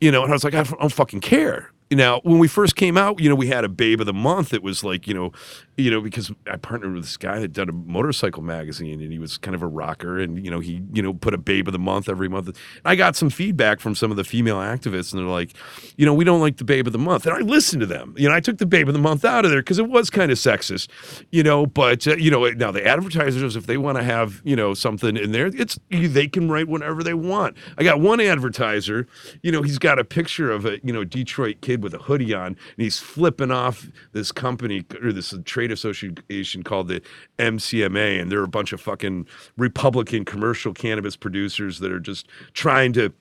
you 0.01 0.11
know, 0.11 0.23
and 0.23 0.31
I 0.31 0.35
was 0.35 0.43
like, 0.43 0.53
I 0.53 0.63
don't, 0.63 0.77
I 0.77 0.81
don't 0.81 0.91
fucking 0.91 1.21
care. 1.21 1.71
Now, 1.91 2.21
when 2.23 2.39
we 2.39 2.47
first 2.47 2.75
came 2.75 2.97
out, 2.97 3.19
you 3.19 3.29
know, 3.29 3.35
we 3.35 3.47
had 3.47 3.63
a 3.63 3.69
Babe 3.69 3.99
of 3.99 4.05
the 4.05 4.13
Month. 4.13 4.53
It 4.53 4.63
was 4.63 4.83
like, 4.83 5.07
you 5.07 5.13
know, 5.13 5.31
you 5.77 5.89
know, 5.89 6.01
because 6.01 6.31
I 6.49 6.57
partnered 6.57 6.93
with 6.93 7.03
this 7.03 7.17
guy 7.17 7.39
that 7.39 7.51
done 7.53 7.69
a 7.69 7.71
motorcycle 7.71 8.43
magazine, 8.43 9.01
and 9.01 9.11
he 9.11 9.17
was 9.17 9.37
kind 9.37 9.55
of 9.55 9.63
a 9.63 9.67
rocker, 9.67 10.19
and 10.19 10.43
you 10.43 10.51
know, 10.51 10.59
he 10.59 10.83
you 10.93 11.01
know 11.01 11.13
put 11.13 11.33
a 11.33 11.37
Babe 11.37 11.67
of 11.67 11.71
the 11.71 11.79
Month 11.79 12.09
every 12.09 12.29
month. 12.29 12.55
I 12.85 12.95
got 12.95 13.15
some 13.15 13.29
feedback 13.29 13.79
from 13.79 13.95
some 13.95 14.11
of 14.11 14.17
the 14.17 14.23
female 14.23 14.57
activists, 14.57 15.13
and 15.13 15.21
they're 15.21 15.29
like, 15.29 15.53
you 15.97 16.05
know, 16.05 16.13
we 16.13 16.23
don't 16.23 16.41
like 16.41 16.57
the 16.57 16.63
Babe 16.63 16.85
of 16.85 16.93
the 16.93 16.99
Month, 16.99 17.25
and 17.25 17.35
I 17.35 17.39
listened 17.39 17.79
to 17.81 17.87
them. 17.87 18.13
You 18.17 18.29
know, 18.29 18.35
I 18.35 18.39
took 18.39 18.59
the 18.59 18.67
Babe 18.67 18.87
of 18.87 18.93
the 18.93 18.99
Month 18.99 19.25
out 19.25 19.45
of 19.45 19.51
there 19.51 19.61
because 19.61 19.79
it 19.79 19.89
was 19.89 20.09
kind 20.09 20.31
of 20.31 20.37
sexist, 20.37 20.89
you 21.31 21.41
know. 21.41 21.65
But 21.65 22.07
uh, 22.07 22.17
you 22.17 22.29
know, 22.29 22.47
now 22.51 22.71
the 22.71 22.85
advertisers, 22.85 23.55
if 23.55 23.65
they 23.65 23.77
want 23.77 23.97
to 23.97 24.03
have 24.03 24.41
you 24.43 24.55
know 24.55 24.75
something 24.75 25.17
in 25.17 25.31
there, 25.31 25.47
it's 25.47 25.79
they 25.89 26.27
can 26.27 26.49
write 26.49 26.67
whatever 26.67 27.03
they 27.03 27.15
want. 27.15 27.57
I 27.79 27.83
got 27.83 27.99
one 27.99 28.19
advertiser, 28.19 29.07
you 29.41 29.51
know, 29.51 29.63
he's 29.63 29.79
got 29.79 29.97
a 29.97 30.03
picture 30.03 30.51
of 30.51 30.65
a 30.65 30.79
you 30.83 30.93
know 30.93 31.03
Detroit 31.03 31.61
kid 31.61 31.81
with 31.81 31.95
a 31.95 31.99
hoodie 31.99 32.33
on, 32.33 32.47
and 32.47 32.57
he's 32.77 32.99
flipping 32.99 33.49
off 33.49 33.87
this 34.11 34.31
company 34.31 34.85
or 35.01 35.11
this 35.11 35.33
trade 35.45 35.62
association 35.71 36.63
called 36.63 36.87
the 36.87 37.01
MCMA, 37.39 38.21
and 38.21 38.31
they're 38.31 38.43
a 38.43 38.47
bunch 38.47 38.73
of 38.73 38.81
fucking 38.81 39.27
Republican 39.57 40.25
commercial 40.25 40.73
cannabis 40.73 41.15
producers 41.15 41.79
that 41.79 41.91
are 41.91 41.99
just 41.99 42.27
trying 42.53 42.93
to 42.93 43.13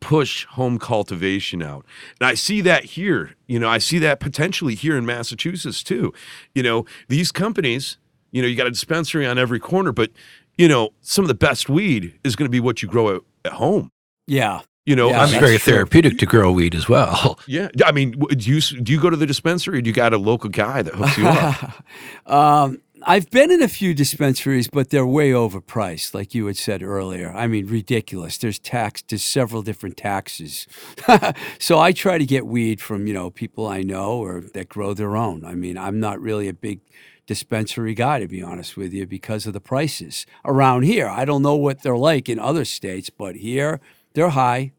push 0.00 0.46
home 0.46 0.78
cultivation 0.78 1.62
out. 1.62 1.84
And 2.20 2.28
I 2.28 2.34
see 2.34 2.60
that 2.62 2.84
here. 2.84 3.34
You 3.46 3.58
know, 3.58 3.68
I 3.68 3.78
see 3.78 3.98
that 3.98 4.18
potentially 4.18 4.74
here 4.74 4.96
in 4.96 5.04
Massachusetts 5.04 5.82
too. 5.82 6.12
You 6.54 6.62
know, 6.62 6.86
these 7.08 7.30
companies, 7.30 7.98
you 8.32 8.40
know, 8.42 8.48
you 8.48 8.56
got 8.56 8.66
a 8.66 8.70
dispensary 8.70 9.26
on 9.26 9.38
every 9.38 9.60
corner, 9.60 9.92
but 9.92 10.10
you 10.56 10.68
know, 10.68 10.90
some 11.00 11.24
of 11.24 11.28
the 11.28 11.34
best 11.34 11.68
weed 11.68 12.18
is 12.24 12.36
going 12.36 12.46
to 12.46 12.50
be 12.50 12.60
what 12.60 12.82
you 12.82 12.88
grow 12.88 13.16
at, 13.16 13.22
at 13.44 13.52
home. 13.52 13.90
yeah. 14.26 14.60
You 14.90 14.96
know, 14.96 15.10
Yeah, 15.10 15.20
I 15.20 15.22
It's 15.24 15.32
mean, 15.32 15.40
very 15.40 15.58
therapeutic 15.58 16.18
to 16.18 16.26
grow 16.26 16.50
weed 16.50 16.74
as 16.74 16.88
well. 16.88 17.38
yeah. 17.46 17.68
I 17.84 17.92
mean, 17.92 18.10
do 18.10 18.50
you 18.50 18.60
do 18.60 18.92
you 18.92 19.00
go 19.00 19.08
to 19.08 19.16
the 19.16 19.26
dispensary? 19.26 19.78
Or 19.78 19.80
do 19.80 19.88
you 19.88 19.94
got 19.94 20.12
a 20.12 20.18
local 20.18 20.50
guy 20.50 20.82
that 20.82 20.94
hooks 20.96 21.16
you 21.16 21.28
up? 21.28 21.84
Um, 22.26 22.82
I've 23.04 23.30
been 23.30 23.50
in 23.50 23.62
a 23.62 23.68
few 23.68 23.94
dispensaries, 23.94 24.68
but 24.68 24.90
they're 24.90 25.06
way 25.06 25.30
overpriced, 25.30 26.12
like 26.12 26.34
you 26.34 26.46
had 26.46 26.56
said 26.56 26.82
earlier. 26.82 27.32
I 27.32 27.46
mean, 27.46 27.66
ridiculous. 27.66 28.36
There's 28.36 28.58
tax, 28.58 29.02
there's 29.08 29.22
several 29.22 29.62
different 29.62 29.96
taxes. 29.96 30.66
so 31.58 31.78
I 31.78 31.92
try 31.92 32.18
to 32.18 32.26
get 32.26 32.46
weed 32.46 32.80
from 32.80 33.06
you 33.06 33.14
know 33.14 33.30
people 33.30 33.66
I 33.66 33.82
know 33.82 34.18
or 34.18 34.40
that 34.54 34.68
grow 34.68 34.92
their 34.92 35.16
own. 35.16 35.44
I 35.44 35.54
mean, 35.54 35.78
I'm 35.78 36.00
not 36.00 36.20
really 36.20 36.48
a 36.48 36.52
big 36.52 36.80
dispensary 37.26 37.94
guy 37.94 38.18
to 38.18 38.26
be 38.26 38.42
honest 38.42 38.76
with 38.76 38.92
you 38.92 39.06
because 39.06 39.46
of 39.46 39.52
the 39.52 39.60
prices 39.60 40.26
around 40.44 40.82
here. 40.82 41.06
I 41.08 41.24
don't 41.24 41.42
know 41.42 41.54
what 41.54 41.82
they're 41.82 41.96
like 42.12 42.28
in 42.28 42.40
other 42.40 42.64
states, 42.64 43.08
but 43.08 43.36
here 43.36 43.80
they're 44.14 44.30
high. 44.30 44.72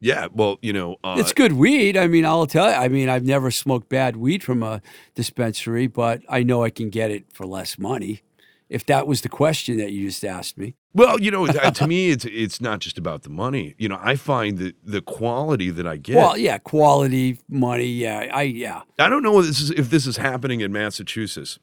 Yeah. 0.00 0.28
Well, 0.32 0.58
you 0.62 0.72
know, 0.72 0.96
uh, 1.04 1.16
It's 1.18 1.32
good 1.32 1.52
weed. 1.52 1.96
I 1.96 2.06
mean, 2.06 2.24
I'll 2.24 2.46
tell 2.46 2.68
you. 2.68 2.74
I 2.74 2.88
mean, 2.88 3.08
I've 3.08 3.24
never 3.24 3.50
smoked 3.50 3.88
bad 3.88 4.16
weed 4.16 4.42
from 4.42 4.62
a 4.62 4.82
dispensary, 5.14 5.86
but 5.86 6.22
I 6.28 6.42
know 6.42 6.62
I 6.62 6.70
can 6.70 6.90
get 6.90 7.10
it 7.10 7.24
for 7.32 7.46
less 7.46 7.78
money. 7.78 8.22
If 8.68 8.86
that 8.86 9.06
was 9.06 9.20
the 9.20 9.28
question 9.28 9.76
that 9.76 9.92
you 9.92 10.08
just 10.08 10.24
asked 10.24 10.56
me. 10.56 10.74
Well, 10.94 11.20
you 11.20 11.30
know, 11.30 11.46
uh, 11.46 11.70
to 11.70 11.86
me, 11.86 12.10
it's 12.10 12.24
it's 12.24 12.60
not 12.60 12.80
just 12.80 12.98
about 12.98 13.22
the 13.22 13.28
money. 13.28 13.74
You 13.78 13.88
know, 13.88 13.98
I 14.00 14.16
find 14.16 14.58
that 14.58 14.74
the 14.82 15.02
quality 15.02 15.70
that 15.70 15.86
I 15.86 15.96
get. 15.96 16.16
Well, 16.16 16.36
yeah, 16.38 16.58
quality, 16.58 17.38
money. 17.48 17.86
Yeah, 17.86 18.30
I 18.32 18.42
yeah. 18.42 18.82
I 18.98 19.08
don't 19.08 19.22
know 19.22 19.38
if 19.40 19.46
this 19.46 19.60
is 19.60 19.70
if 19.72 19.90
this 19.90 20.06
is 20.06 20.16
happening 20.16 20.60
in 20.60 20.72
Massachusetts, 20.72 21.58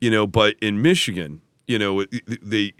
you 0.00 0.10
know, 0.10 0.26
but 0.26 0.56
in 0.62 0.80
Michigan, 0.80 1.42
you 1.66 1.78
know, 1.78 2.04
the, 2.04 2.38
the 2.42 2.74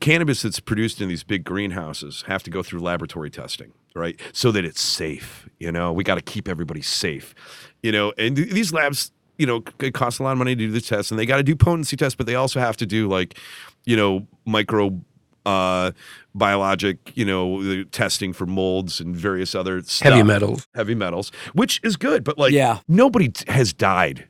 cannabis 0.00 0.42
that's 0.42 0.60
produced 0.60 1.00
in 1.00 1.08
these 1.08 1.24
big 1.24 1.44
greenhouses 1.44 2.24
have 2.26 2.42
to 2.42 2.50
go 2.50 2.62
through 2.62 2.80
laboratory 2.80 3.30
testing, 3.30 3.72
right? 3.98 4.18
So 4.32 4.50
that 4.52 4.64
it's 4.64 4.80
safe. 4.80 5.48
You 5.58 5.72
know, 5.72 5.92
we 5.92 6.04
got 6.04 6.14
to 6.14 6.22
keep 6.22 6.48
everybody 6.48 6.82
safe. 6.82 7.34
You 7.82 7.92
know, 7.92 8.12
and 8.16 8.36
th- 8.36 8.50
these 8.50 8.72
labs, 8.72 9.12
you 9.38 9.46
know, 9.46 9.62
it 9.80 9.92
costs 9.94 10.18
a 10.20 10.22
lot 10.22 10.32
of 10.32 10.38
money 10.38 10.54
to 10.54 10.66
do 10.66 10.70
the 10.70 10.80
tests, 10.80 11.10
and 11.10 11.18
they 11.18 11.26
got 11.26 11.36
to 11.38 11.42
do 11.42 11.54
potency 11.56 11.96
tests, 11.96 12.16
but 12.16 12.26
they 12.26 12.34
also 12.36 12.60
have 12.60 12.76
to 12.78 12.86
do 12.86 13.08
like, 13.08 13.38
you 13.84 13.96
know, 13.96 14.26
micro. 14.46 15.00
Uh, 15.46 15.92
biologic, 16.34 16.98
you 17.16 17.24
know, 17.24 17.62
the 17.62 17.84
testing 17.86 18.34
for 18.34 18.44
molds 18.44 19.00
and 19.00 19.16
various 19.16 19.54
other 19.54 19.80
stuff 19.82 20.12
Heavy 20.12 20.22
metals. 20.22 20.66
heavy 20.74 20.94
metals, 20.94 21.32
which 21.54 21.80
is 21.82 21.96
good, 21.96 22.22
but 22.22 22.36
like 22.36 22.52
Yeah. 22.52 22.80
nobody 22.86 23.32
has 23.46 23.72
died 23.72 24.26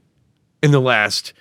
in 0.63 0.71
the 0.71 0.81
last 0.81 1.33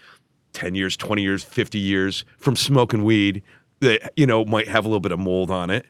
10 0.54 0.74
years, 0.74 0.98
20 0.98 1.22
years, 1.22 1.44
50 1.44 1.78
years 1.78 2.26
from 2.40 2.56
smoking 2.56 3.04
weed 3.04 3.44
that, 3.82 4.12
you 4.16 4.26
know, 4.26 4.44
might 4.46 4.68
have 4.68 4.84
a 4.84 4.88
little 4.88 5.00
bit 5.00 5.12
of 5.12 5.20
mold 5.20 5.52
on 5.52 5.70
it. 5.70 5.86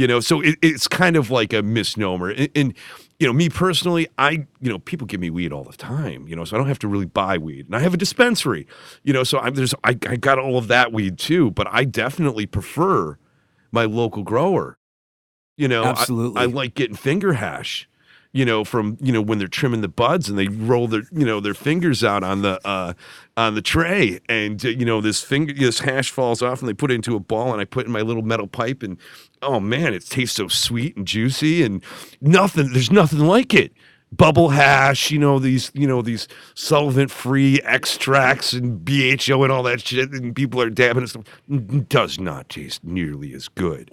You 0.00 0.06
know, 0.06 0.20
so 0.20 0.40
it, 0.40 0.56
it's 0.62 0.88
kind 0.88 1.14
of 1.14 1.30
like 1.30 1.52
a 1.52 1.62
misnomer. 1.62 2.30
And, 2.30 2.48
and, 2.54 2.74
you 3.18 3.26
know, 3.26 3.34
me 3.34 3.50
personally, 3.50 4.08
I, 4.16 4.46
you 4.62 4.70
know, 4.70 4.78
people 4.78 5.06
give 5.06 5.20
me 5.20 5.28
weed 5.28 5.52
all 5.52 5.62
the 5.62 5.76
time, 5.76 6.26
you 6.26 6.34
know, 6.34 6.46
so 6.46 6.56
I 6.56 6.58
don't 6.58 6.68
have 6.68 6.78
to 6.78 6.88
really 6.88 7.04
buy 7.04 7.36
weed. 7.36 7.66
And 7.66 7.76
I 7.76 7.80
have 7.80 7.92
a 7.92 7.98
dispensary, 7.98 8.66
you 9.02 9.12
know, 9.12 9.24
so 9.24 9.38
I'm, 9.40 9.52
there's, 9.56 9.74
I, 9.84 9.90
I 10.08 10.16
got 10.16 10.38
all 10.38 10.56
of 10.56 10.68
that 10.68 10.90
weed 10.90 11.18
too, 11.18 11.50
but 11.50 11.66
I 11.70 11.84
definitely 11.84 12.46
prefer 12.46 13.18
my 13.72 13.84
local 13.84 14.22
grower. 14.22 14.78
You 15.58 15.68
know, 15.68 15.82
I- 15.82 15.88
Absolutely. 15.90 16.40
I, 16.40 16.46
like 16.46 16.72
getting 16.72 16.96
finger 16.96 17.34
hash, 17.34 17.86
you 18.32 18.44
know, 18.44 18.64
from 18.64 18.96
you 19.00 19.12
know 19.12 19.20
when 19.20 19.38
they're 19.38 19.48
trimming 19.48 19.80
the 19.80 19.88
buds 19.88 20.28
and 20.28 20.38
they 20.38 20.48
roll 20.48 20.86
their 20.86 21.02
you 21.12 21.24
know 21.24 21.40
their 21.40 21.54
fingers 21.54 22.04
out 22.04 22.22
on 22.22 22.42
the 22.42 22.64
uh, 22.66 22.92
on 23.36 23.54
the 23.54 23.62
tray, 23.62 24.20
and 24.28 24.64
uh, 24.64 24.68
you 24.68 24.84
know 24.84 25.00
this 25.00 25.22
finger 25.22 25.52
this 25.52 25.80
hash 25.80 26.10
falls 26.10 26.40
off 26.40 26.60
and 26.60 26.68
they 26.68 26.74
put 26.74 26.90
it 26.90 26.94
into 26.94 27.16
a 27.16 27.20
ball 27.20 27.52
and 27.52 27.60
I 27.60 27.64
put 27.64 27.86
in 27.86 27.92
my 27.92 28.02
little 28.02 28.22
metal 28.22 28.46
pipe 28.46 28.82
and 28.82 28.98
oh 29.42 29.58
man, 29.58 29.94
it 29.94 30.06
tastes 30.06 30.36
so 30.36 30.46
sweet 30.46 30.96
and 30.96 31.06
juicy 31.06 31.62
and 31.62 31.82
nothing. 32.20 32.72
There's 32.72 32.92
nothing 32.92 33.20
like 33.20 33.52
it. 33.52 33.72
Bubble 34.12 34.48
hash, 34.50 35.10
you 35.10 35.18
know 35.18 35.38
these, 35.38 35.70
you 35.72 35.86
know 35.86 36.02
these 36.02 36.26
solvent-free 36.54 37.60
extracts 37.62 38.52
and 38.52 38.84
BHO 38.84 39.44
and 39.44 39.52
all 39.52 39.62
that 39.64 39.80
shit, 39.80 40.10
and 40.10 40.34
people 40.34 40.60
are 40.60 40.70
dabbing 40.70 41.04
it. 41.04 41.88
Does 41.88 42.18
not 42.18 42.48
taste 42.48 42.82
nearly 42.84 43.32
as 43.34 43.48
good 43.48 43.90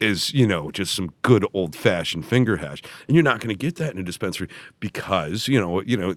is 0.00 0.32
you 0.34 0.46
know 0.46 0.70
just 0.70 0.94
some 0.94 1.12
good 1.22 1.46
old 1.54 1.76
fashioned 1.76 2.26
finger 2.26 2.56
hash. 2.56 2.82
And 3.06 3.14
you're 3.16 3.22
not 3.24 3.40
going 3.40 3.48
to 3.54 3.58
get 3.58 3.76
that 3.76 3.92
in 3.92 3.98
a 3.98 4.02
dispensary 4.02 4.48
because 4.80 5.48
you 5.48 5.60
know 5.60 5.82
you 5.82 5.96
know 5.96 6.14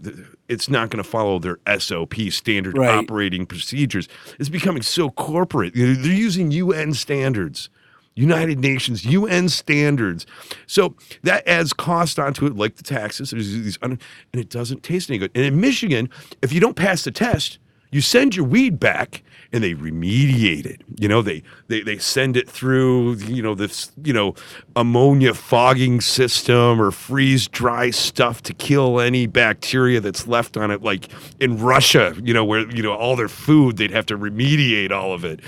it's 0.50 0.70
not 0.70 0.90
going 0.90 1.04
to 1.04 1.10
follow 1.10 1.40
their 1.40 1.60
SOP 1.80 2.16
standard 2.30 2.78
Right. 2.78 2.90
operating 2.96 3.46
procedures. 3.46 4.08
It's 4.40 4.50
becoming 4.50 4.82
so 4.82 5.10
corporate. 5.12 5.74
They're 5.76 5.86
using 5.94 6.52
UN 6.52 6.94
standards 6.94 7.70
United 8.16 8.60
Nations 8.60 9.06
UN 9.06 9.50
standards. 9.50 10.26
So 10.68 10.96
that 11.24 11.48
adds 11.48 11.74
cost 11.74 12.20
onto 12.20 12.46
it 12.46 12.56
like 12.56 12.76
the 12.76 12.84
taxes. 12.84 13.32
There's 13.32 13.52
these 13.52 13.78
and 13.82 14.00
it 14.34 14.50
doesn't 14.50 14.84
taste 14.84 15.10
any 15.10 15.18
good. 15.18 15.32
And 15.36 15.44
in 15.44 15.60
Michigan 15.60 16.10
if 16.42 16.54
you 16.54 16.60
don't 16.60 16.76
pass 16.76 17.04
the 17.04 17.12
test 17.12 17.58
You 17.94 18.02
send 18.02 18.36
your 18.36 18.46
weed 18.46 18.80
back 18.80 19.24
and 19.52 19.64
they 19.64 19.76
remediate 19.76 20.66
it. 20.66 20.82
You 21.00 21.08
know, 21.08 21.22
they 21.22 21.44
they 21.68 21.82
they 21.82 22.00
send 22.00 22.36
it 22.36 22.50
through, 22.50 23.16
you 23.18 23.44
know, 23.44 23.54
this, 23.54 23.92
you 24.04 24.12
know, 24.12 24.34
ammonia 24.76 25.34
fogging 25.34 26.02
system 26.02 26.82
or 26.82 26.92
freeze 26.92 27.48
dry 27.48 27.92
stuff 27.92 28.42
to 28.44 28.54
kill 28.54 29.00
any 29.00 29.28
bacteria 29.28 30.00
that's 30.00 30.28
left 30.28 30.58
on 30.58 30.72
it 30.72 30.82
like 30.82 31.10
in 31.40 31.60
Russia, 31.60 32.16
you 32.24 32.34
know, 32.34 32.44
where 32.44 32.70
you 32.72 32.82
know 32.82 32.94
all 32.94 33.16
their 33.16 33.28
food 33.30 33.78
they'd 33.78 33.92
have 33.92 34.08
to 34.08 34.18
remediate 34.18 34.92
all 34.92 35.14
of 35.14 35.24
it 35.24 35.40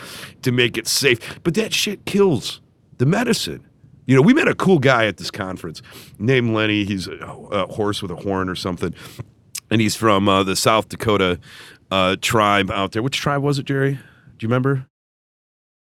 to 0.44 0.52
make 0.52 0.78
it 0.78 0.88
safe. 0.88 1.40
But 1.44 1.56
that 1.56 1.74
shit 1.74 2.06
kills 2.06 2.62
the 3.00 3.06
medicine. 3.08 3.66
You 4.06 4.16
know, 4.16 4.22
we 4.22 4.36
met 4.36 4.48
a 4.48 4.54
cool 4.56 4.78
guy 4.78 5.08
at 5.08 5.18
this 5.18 5.32
conference 5.32 5.82
named 6.20 6.54
Lenny. 6.54 6.86
He's 6.86 7.08
a, 7.08 7.18
a 7.18 7.74
horse 7.74 8.04
with 8.04 8.12
a 8.12 8.16
horn 8.16 8.50
or 8.50 8.56
something. 8.56 8.94
And 9.72 9.82
he's 9.82 9.96
from 9.96 10.30
uh, 10.30 10.44
the 10.44 10.56
South 10.56 10.90
Dakota 10.90 11.40
uh, 11.96 12.16
tribe 12.22 12.70
out 12.72 12.92
there. 12.92 13.02
Which 13.02 13.18
tribe 13.18 13.42
was 13.42 13.58
it, 13.58 13.66
Jerry? 13.66 13.94
Do 13.94 14.00
you 14.42 14.50
remember? 14.50 14.88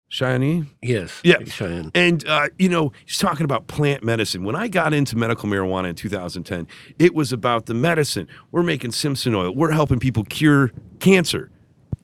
Cheyenne? 0.08 0.70
Yes. 0.82 1.20
Yeah. 1.24 1.44
Cheyenne. 1.44 1.92
And, 1.94 2.26
uh, 2.26 2.48
you 2.58 2.70
know, 2.70 2.94
he's 3.06 3.18
talking 3.18 3.44
about 3.44 3.68
plant 3.68 4.02
medicine. 4.02 4.46
When 4.46 4.56
I 4.56 4.70
got 4.70 4.94
into 4.94 5.18
medical 5.18 5.50
marijuana 5.50 5.90
in 5.90 5.96
2010, 5.96 6.68
it 7.00 7.14
was 7.14 7.34
about 7.34 7.66
the 7.66 7.74
medicine. 7.74 8.30
We're 8.52 8.64
making 8.64 8.94
Simpson 8.94 9.36
oil, 9.36 9.54
we're 9.54 9.72
helping 9.72 10.00
people 10.00 10.24
cure 10.24 10.72
cancer. 11.00 11.52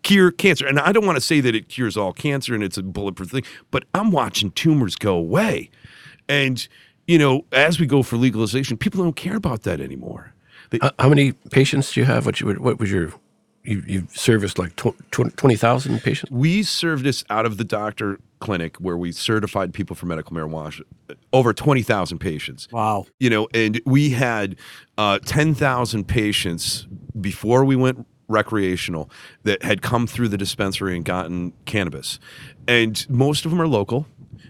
Cure 0.04 0.32
cancer. 0.32 0.68
And 0.68 0.80
I 0.80 0.92
don't 0.92 1.06
want 1.06 1.16
to 1.18 1.22
say 1.22 1.40
that 1.42 1.56
it 1.56 1.70
cures 1.70 1.96
all 1.96 2.12
cancer 2.12 2.54
and 2.54 2.64
it's 2.64 2.78
a 2.78 2.84
bulletproof 2.84 3.30
thing, 3.30 3.44
but 3.70 3.86
I'm 3.94 4.12
watching 4.12 4.52
tumors 4.52 4.96
go 4.96 5.16
away. 5.16 5.70
And, 6.28 6.68
you 7.08 7.20
know, 7.20 7.46
as 7.52 7.80
we 7.80 7.86
go 7.86 8.02
for 8.04 8.18
legalization, 8.18 8.78
people 8.78 9.04
don't 9.04 9.16
care 9.16 9.36
about 9.36 9.62
that 9.62 9.80
anymore. 9.80 10.34
They, 10.72 10.80
how 11.00 11.10
many 11.10 11.34
patients 11.52 11.94
do 11.94 12.00
you 12.00 12.06
have? 12.06 12.26
What 12.26 12.40
you 12.42 12.52
what 12.54 12.80
was 12.80 12.90
your 12.90 13.14
you 13.64 13.84
you've 13.88 14.12
serviced 14.12 14.58
like 14.60 14.76
tw- 14.76 14.98
tw- 15.12 15.36
twenty 15.36 15.56
thousand 15.56 16.00
patients? 16.02 16.32
we 16.32 16.64
served 16.64 17.04
this 17.04 17.24
out 17.30 17.46
of 17.46 17.58
the 17.58 17.64
doctor 17.64 18.20
clinic 18.40 18.76
where 18.78 18.98
we 18.98 19.12
certified 19.12 19.74
people 19.74 19.96
for 19.96 20.08
medical 20.08 20.36
marijuana, 20.36 20.82
over 21.32 21.54
20,000 21.54 22.18
patients. 22.18 22.68
Wow. 22.72 23.06
you 23.20 23.30
know, 23.30 23.48
and 23.54 23.80
we 23.86 24.10
had 24.10 24.56
uh, 24.98 25.20
10,000 25.20 26.08
patients 26.08 26.88
before 27.20 27.64
we 27.64 27.76
went 27.76 28.06
recreational 28.28 29.10
that 29.44 29.62
had 29.64 29.82
come 29.82 30.08
through 30.08 30.28
the 30.30 30.38
dispensary 30.38 30.96
and 30.96 31.06
gotten 31.06 31.54
cannabis. 31.66 32.20
And 32.68 33.08
most 33.10 33.46
of 33.46 33.52
them 33.52 33.62
are 33.62 33.68
local. 33.68 34.08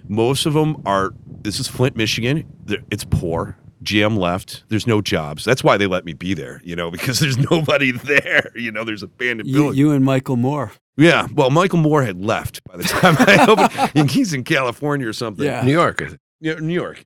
Most 0.07 0.45
of 0.45 0.53
them 0.53 0.81
are, 0.85 1.13
this 1.41 1.59
is 1.59 1.67
Flint, 1.67 1.95
Michigan. 1.95 2.45
It's 2.89 3.03
poor. 3.03 3.57
GM 3.83 4.17
left. 4.17 4.63
There's 4.69 4.85
no 4.87 5.01
jobs. 5.01 5.43
That's 5.43 5.63
why 5.63 5.77
they 5.77 5.87
let 5.87 6.05
me 6.05 6.13
be 6.13 6.33
there, 6.33 6.61
you 6.63 6.75
know, 6.75 6.91
because 6.95 7.19
there's 7.19 7.37
nobody 7.37 7.91
there. 7.91 8.51
You 8.55 8.71
know, 8.71 8.83
there's 8.83 9.03
abandoned 9.03 9.49
You, 9.49 9.55
buildings. 9.55 9.77
you 9.77 9.91
and 9.91 10.03
Michael 10.05 10.37
Moore. 10.37 10.71
Yeah, 10.97 11.27
well, 11.33 11.49
Michael 11.49 11.79
Moore 11.79 12.03
had 12.03 12.23
left 12.23 12.63
by 12.65 12.77
the 12.77 12.83
time 12.83 13.15
I 13.19 13.45
opened. 13.93 14.11
he's 14.11 14.33
in 14.33 14.43
California 14.43 15.07
or 15.07 15.13
something. 15.13 15.45
Yeah. 15.45 15.61
New 15.63 15.71
York. 15.71 16.03
Yeah, 16.39 16.55
New 16.55 16.73
York. 16.73 17.05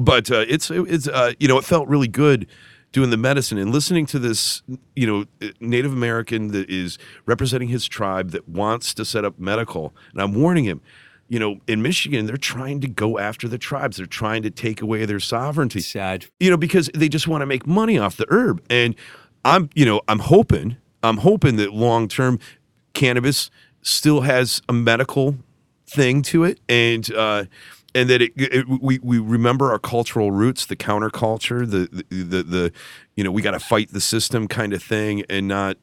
But 0.00 0.30
uh, 0.30 0.44
it's 0.48 0.70
it's 0.70 1.08
uh, 1.08 1.32
you 1.40 1.48
know 1.48 1.58
it 1.58 1.64
felt 1.64 1.88
really 1.88 2.08
good 2.08 2.46
doing 2.92 3.10
the 3.10 3.16
medicine 3.16 3.58
and 3.58 3.72
listening 3.72 4.06
to 4.06 4.18
this 4.18 4.62
you 4.94 5.06
know 5.06 5.24
Native 5.60 5.92
American 5.92 6.48
that 6.48 6.70
is 6.70 6.98
representing 7.26 7.68
his 7.68 7.86
tribe 7.86 8.30
that 8.30 8.48
wants 8.48 8.94
to 8.94 9.04
set 9.04 9.24
up 9.24 9.38
medical. 9.38 9.94
And 10.12 10.20
I'm 10.22 10.34
warning 10.34 10.64
him. 10.64 10.80
You 11.28 11.38
know, 11.38 11.60
in 11.66 11.82
Michigan, 11.82 12.26
they're 12.26 12.36
trying 12.36 12.80
to 12.82 12.88
go 12.88 13.18
after 13.18 13.48
the 13.48 13.58
tribes. 13.58 13.96
They're 13.96 14.06
trying 14.06 14.42
to 14.42 14.50
take 14.50 14.80
away 14.80 15.04
their 15.06 15.20
sovereignty 15.20 15.80
Sad. 15.80 16.26
you 16.38 16.50
know, 16.50 16.56
because 16.56 16.88
they 16.94 17.08
just 17.08 17.26
want 17.26 17.42
to 17.42 17.46
make 17.46 17.66
money 17.66 17.98
off 17.98 18.16
the 18.16 18.26
herb. 18.28 18.62
And 18.70 18.94
I'm, 19.44 19.70
you 19.74 19.84
know, 19.84 20.02
I'm 20.08 20.20
hoping, 20.20 20.76
I'm 21.02 21.18
hoping 21.18 21.56
that 21.56 21.72
long 21.72 22.08
term 22.08 22.38
cannabis 22.94 23.50
still 23.82 24.22
has 24.22 24.62
a 24.68 24.72
medical 24.72 25.36
thing 25.86 26.22
to 26.22 26.44
it, 26.44 26.60
and 26.68 27.12
uh, 27.12 27.44
and 27.94 28.10
that 28.10 28.22
it, 28.22 28.32
it 28.36 28.66
we 28.80 28.98
we 29.00 29.18
remember 29.18 29.70
our 29.70 29.78
cultural 29.78 30.30
roots, 30.30 30.66
the 30.66 30.76
counterculture, 30.76 31.68
the 31.68 32.04
the 32.10 32.22
the, 32.24 32.42
the 32.42 32.72
you 33.16 33.24
know, 33.24 33.30
we 33.30 33.42
got 33.42 33.52
to 33.52 33.60
fight 33.60 33.92
the 33.92 34.00
system 34.00 34.48
kind 34.48 34.72
of 34.72 34.82
thing, 34.82 35.24
and 35.28 35.48
not, 35.48 35.76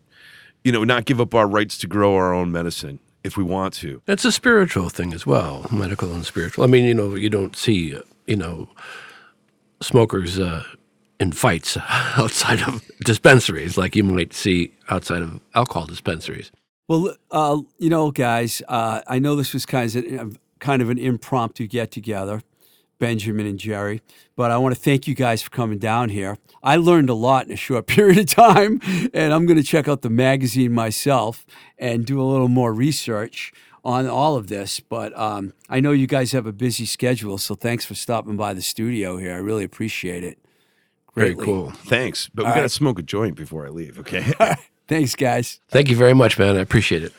you 0.63 0.71
know, 0.71 0.84
not 0.84 1.06
give 1.06 1.19
up 1.19 1.34
our 1.34 1.47
rights 1.47 1.77
to 1.79 1.88
grow 1.88 2.15
our 2.15 2.34
own 2.34 2.51
medicine 2.51 2.99
if 3.23 3.38
we 3.38 3.43
want 3.43 3.73
to. 3.75 4.01
It's 4.07 4.25
a 4.25 4.31
spiritual 4.31 4.89
thing 4.89 5.13
as 5.13 5.25
well, 5.25 5.65
medical 5.71 6.13
and 6.13 6.25
spiritual. 6.25 6.63
I 6.63 6.67
mean, 6.67 6.86
you 6.86 6.93
know, 6.93 7.15
you 7.15 7.29
don't 7.29 7.55
see, 7.55 7.95
uh, 7.95 8.01
you 8.27 8.36
know, 8.36 8.69
smokers 9.81 10.39
uh, 10.39 10.63
in 11.19 11.31
fights 11.31 11.77
outside 12.17 12.62
of 12.62 12.83
dispensaries 13.05 13.77
like 13.77 13.95
you 13.95 14.03
might 14.03 14.33
see 14.33 14.73
outside 14.89 15.21
of 15.21 15.39
alcohol 15.55 15.86
dispensaries. 15.86 16.51
Well, 16.88 17.15
uh, 17.31 17.62
you 17.77 17.89
know, 17.89 18.12
guys, 18.12 18.62
uh, 18.67 19.01
I 19.07 19.19
know 19.19 19.36
this 19.36 19.53
was 19.53 19.65
kind 19.65 19.95
of 19.95 20.38
kind 20.59 20.81
of 20.81 20.89
an 20.89 20.97
impromptu 20.97 21.67
get 21.67 21.91
together, 21.91 22.41
Benjamin 23.03 23.45
and 23.45 23.59
Jerry, 23.59 24.01
but 24.37 24.49
I 24.49 24.57
want 24.57 24.73
to 24.73 24.79
thank 24.79 25.09
you 25.09 25.13
guys 25.13 25.41
for 25.41 25.49
coming 25.49 25.77
down 25.77 26.07
here. 26.07 26.37
I 26.63 26.77
learned 26.77 27.09
a 27.09 27.13
lot 27.13 27.45
in 27.45 27.51
a 27.51 27.57
short 27.57 27.85
period 27.95 28.17
of 28.17 28.27
time, 28.27 28.79
and 29.13 29.33
I'm 29.33 29.45
going 29.45 29.57
to 29.57 29.63
check 29.63 29.89
out 29.89 30.03
the 30.03 30.09
magazine 30.09 30.71
myself 30.71 31.45
and 31.77 32.05
do 32.05 32.21
a 32.21 32.23
little 32.23 32.47
more 32.47 32.73
research 32.73 33.51
on 33.83 34.07
all 34.07 34.37
of 34.37 34.47
this. 34.47 34.79
But 34.79 35.11
um, 35.19 35.51
I 35.67 35.81
know 35.81 35.91
you 35.91 36.07
guys 36.07 36.31
have 36.31 36.45
a 36.45 36.53
busy 36.53 36.85
schedule, 36.85 37.37
so 37.37 37.55
thanks 37.55 37.83
for 37.83 37.93
stopping 37.93 38.37
by 38.37 38.53
the 38.53 38.61
studio 38.61 39.17
here. 39.17 39.33
I 39.33 39.39
really 39.39 39.65
appreciate 39.65 40.23
it. 40.23 40.39
Very 41.13 41.35
cool. 41.35 41.71
Thanks, 41.71 42.29
but 42.33 42.45
we 42.45 42.51
got 42.51 42.55
to 42.55 42.61
right. 42.61 42.71
smoke 42.71 42.99
a 42.99 43.03
joint 43.03 43.35
before 43.35 43.65
I 43.67 43.69
leave. 43.69 43.99
Okay. 43.99 44.31
Thanks, 44.87 45.13
guys. 45.15 45.59
Thank 45.67 45.89
you 45.89 45.97
very 45.97 46.13
much, 46.13 46.39
man. 46.39 46.55
I 46.55 46.61
appreciate 46.61 47.03
it. 47.03 47.11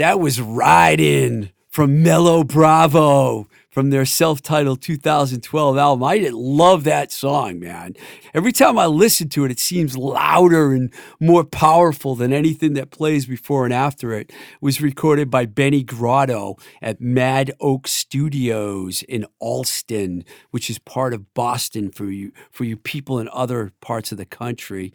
That 0.00 0.18
was 0.18 0.40
Riding 0.40 1.50
from 1.68 2.02
Mellow 2.02 2.42
Bravo 2.42 3.48
from 3.70 3.90
their 3.90 4.06
self-titled 4.06 4.80
2012 4.80 5.76
album. 5.76 6.02
I 6.02 6.30
love 6.32 6.84
that 6.84 7.12
song, 7.12 7.60
man. 7.60 7.96
Every 8.32 8.50
time 8.50 8.78
I 8.78 8.86
listen 8.86 9.28
to 9.28 9.44
it, 9.44 9.50
it 9.50 9.58
seems 9.58 9.98
louder 9.98 10.72
and 10.72 10.90
more 11.20 11.44
powerful 11.44 12.14
than 12.14 12.32
anything 12.32 12.72
that 12.74 12.90
plays 12.90 13.26
before 13.26 13.66
and 13.66 13.74
after 13.74 14.14
it. 14.14 14.30
It 14.30 14.62
was 14.62 14.80
recorded 14.80 15.30
by 15.30 15.44
Benny 15.44 15.84
Grotto 15.84 16.56
at 16.80 17.02
Mad 17.02 17.52
Oak 17.60 17.86
Studios 17.86 19.02
in 19.02 19.26
Allston, 19.38 20.24
which 20.50 20.70
is 20.70 20.78
part 20.78 21.12
of 21.12 21.34
Boston 21.34 21.90
for 21.90 22.06
you 22.06 22.32
for 22.50 22.64
you 22.64 22.78
people 22.78 23.18
in 23.18 23.28
other 23.34 23.72
parts 23.82 24.12
of 24.12 24.16
the 24.16 24.24
country 24.24 24.94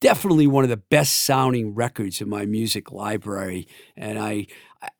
definitely 0.00 0.46
one 0.46 0.64
of 0.64 0.70
the 0.70 0.76
best 0.76 1.24
sounding 1.24 1.74
records 1.74 2.20
in 2.20 2.28
my 2.28 2.46
music 2.46 2.92
library. 2.92 3.66
And 3.96 4.18
I, 4.18 4.46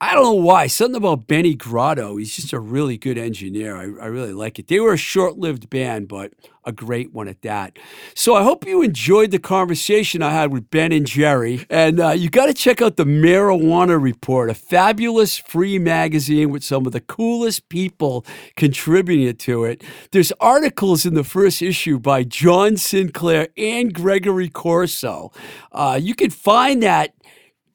I 0.00 0.14
don't 0.14 0.24
know 0.24 0.32
why. 0.32 0.66
Something 0.66 0.96
about 0.96 1.26
Benny 1.26 1.54
Grotto. 1.54 2.16
He's 2.16 2.36
just 2.36 2.52
a 2.52 2.60
really 2.60 2.96
good 2.98 3.18
engineer. 3.18 3.76
I, 3.76 3.82
I 3.82 4.06
really 4.06 4.32
like 4.32 4.58
it. 4.58 4.68
They 4.68 4.80
were 4.80 4.92
a 4.92 4.98
short 4.98 5.38
lived 5.38 5.70
band, 5.70 6.08
but 6.08 6.32
a 6.64 6.72
great 6.72 7.12
one 7.12 7.28
at 7.28 7.42
that. 7.42 7.78
So 8.14 8.34
I 8.34 8.42
hope 8.42 8.66
you 8.66 8.82
enjoyed 8.82 9.30
the 9.30 9.38
conversation 9.38 10.22
I 10.22 10.30
had 10.30 10.52
with 10.52 10.68
Ben 10.70 10.92
and 10.92 11.06
Jerry. 11.06 11.64
And 11.70 12.00
uh, 12.00 12.10
you 12.10 12.28
got 12.28 12.46
to 12.46 12.54
check 12.54 12.82
out 12.82 12.96
the 12.96 13.04
Marijuana 13.04 14.00
Report, 14.00 14.50
a 14.50 14.54
fabulous 14.54 15.38
free 15.38 15.78
magazine 15.78 16.50
with 16.50 16.64
some 16.64 16.84
of 16.84 16.92
the 16.92 17.00
coolest 17.00 17.68
people 17.68 18.26
contributing 18.56 19.36
to 19.36 19.64
it. 19.64 19.84
There's 20.10 20.32
articles 20.40 21.06
in 21.06 21.14
the 21.14 21.24
first 21.24 21.62
issue 21.62 21.98
by 21.98 22.24
John 22.24 22.76
Sinclair 22.76 23.48
and 23.56 23.94
Gregory 23.94 24.48
Corso. 24.48 25.32
Uh, 25.72 25.98
you 26.02 26.14
can 26.14 26.30
find 26.30 26.82
that 26.82 27.14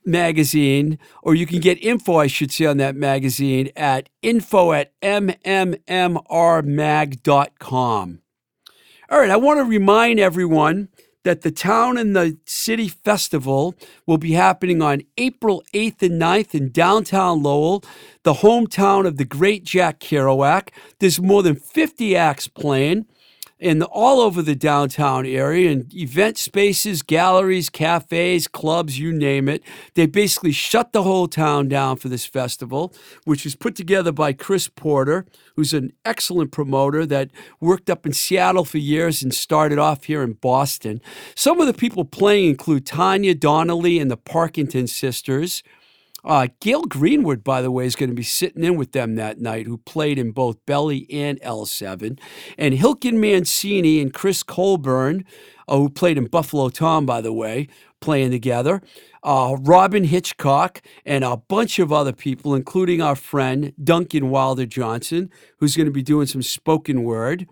magazine, 0.06 0.98
or 1.24 1.36
you 1.36 1.46
can 1.46 1.60
get 1.60 1.84
info, 1.84 2.18
I 2.18 2.28
should 2.28 2.52
say, 2.52 2.66
on 2.66 2.78
that 2.78 2.96
magazine 2.96 3.70
at 3.76 4.10
info 4.22 4.72
at 4.74 5.00
mmmrmag.com. 5.02 5.82
All 9.10 9.20
right, 9.20 9.30
I 9.30 9.38
want 9.38 9.60
to 9.60 9.66
remind 9.66 10.20
everyone 10.20 10.90
that 11.24 11.42
the 11.42 11.52
Town 11.52 11.98
and 11.98 12.16
the 12.16 12.38
City 12.46 12.88
Festival 12.88 13.76
will 14.08 14.18
be 14.18 14.32
happening 14.32 14.82
on 14.82 15.02
April 15.18 15.64
8th 15.74 16.02
and 16.02 16.20
9th 16.20 16.56
in 16.56 16.72
downtown 16.72 17.44
Lowell, 17.44 17.84
the 18.24 18.36
hometown 18.36 19.06
of 19.06 19.18
the 19.18 19.26
great 19.26 19.64
Jack 19.64 20.00
Kerouac. 20.00 20.70
There's 21.00 21.22
more 21.22 21.44
than 21.44 21.56
50 21.56 22.16
acts 22.16 22.48
playing 22.48 23.06
and 23.62 23.84
all 23.84 24.20
over 24.20 24.42
the 24.42 24.56
downtown 24.56 25.26
area 25.26 25.72
and 25.72 25.94
event 25.94 26.38
spaces, 26.38 27.04
galleries, 27.04 27.70
cafes, 27.70 28.48
clubs, 28.48 29.00
you 29.00 29.14
name 29.14 29.48
it. 29.48 29.64
They 29.94 30.08
basically 30.08 30.52
shut 30.52 30.92
the 30.92 31.04
whole 31.04 31.28
town 31.28 31.68
down 31.68 31.98
for 31.98 32.10
this 32.10 32.26
festival, 32.26 32.94
which 33.24 33.44
was 33.44 33.56
put 33.56 33.76
together 33.76 34.12
by 34.12 34.34
Chris 34.34 34.68
Porter, 34.68 35.28
who's 35.56 35.74
an 35.74 35.94
excellent 36.04 36.52
promoter 36.52 37.06
that 37.06 37.30
worked 37.60 37.90
up 37.90 38.06
in 38.06 38.14
Seattle 38.14 38.66
for 38.66 38.80
years 38.80 39.22
and 39.22 39.34
started 39.34 39.78
off 39.78 40.06
here 40.06 40.24
in 40.24 40.34
Boston. 40.34 41.00
Some 41.36 41.62
of 41.62 41.68
the 41.68 41.74
people 41.74 42.04
playing 42.04 42.50
include 42.50 42.86
Tanya 42.88 43.36
Donelly 43.36 44.02
and 44.02 44.10
the 44.10 44.18
Parkington 44.18 44.90
sisters. 44.90 45.62
Uh, 46.24 46.48
Gail 46.60 46.84
Greenwood, 46.84 47.44
by 47.44 47.62
the 47.62 47.72
way, 47.72 47.86
is 47.86 47.96
going 47.96 48.10
to 48.10 48.16
be 48.16 48.24
sitting 48.24 48.64
in 48.64 48.76
with 48.76 48.92
them 48.92 49.16
that 49.16 49.40
night, 49.40 49.66
who 49.66 49.78
played 49.78 50.20
in 50.20 50.32
both 50.32 50.64
Belly 50.66 51.08
and 51.12 51.40
L7. 51.42 52.20
And 52.58 52.74
Hilken 52.76 53.14
Mancini 53.14 54.00
and 54.00 54.14
Chris 54.14 54.44
Colbourn, 54.44 55.26
uh, 55.68 55.78
who 55.78 55.90
played 55.90 56.18
in 56.18 56.26
Buffalo 56.26 56.70
Tom, 56.70 57.06
by 57.06 57.22
the 57.22 57.34
way, 57.34 57.68
playing 58.02 58.32
together. 58.32 58.82
Uh, 59.24 59.56
Robyn 59.62 60.06
Hitchcock 60.06 60.82
and 61.06 61.24
a 61.24 61.38
bunch 61.38 61.80
of 61.80 61.94
other 61.94 62.14
people, 62.14 62.56
including 62.56 63.02
our 63.02 63.16
friend 63.16 63.74
Duncan 63.82 64.30
Wilder 64.30 64.66
Johnson, 64.66 65.30
who's 65.58 65.78
going 65.78 65.86
to 65.86 65.92
be 65.92 66.04
doing 66.04 66.26
some 66.28 66.42
spoken 66.42 67.04
word. 67.04 67.48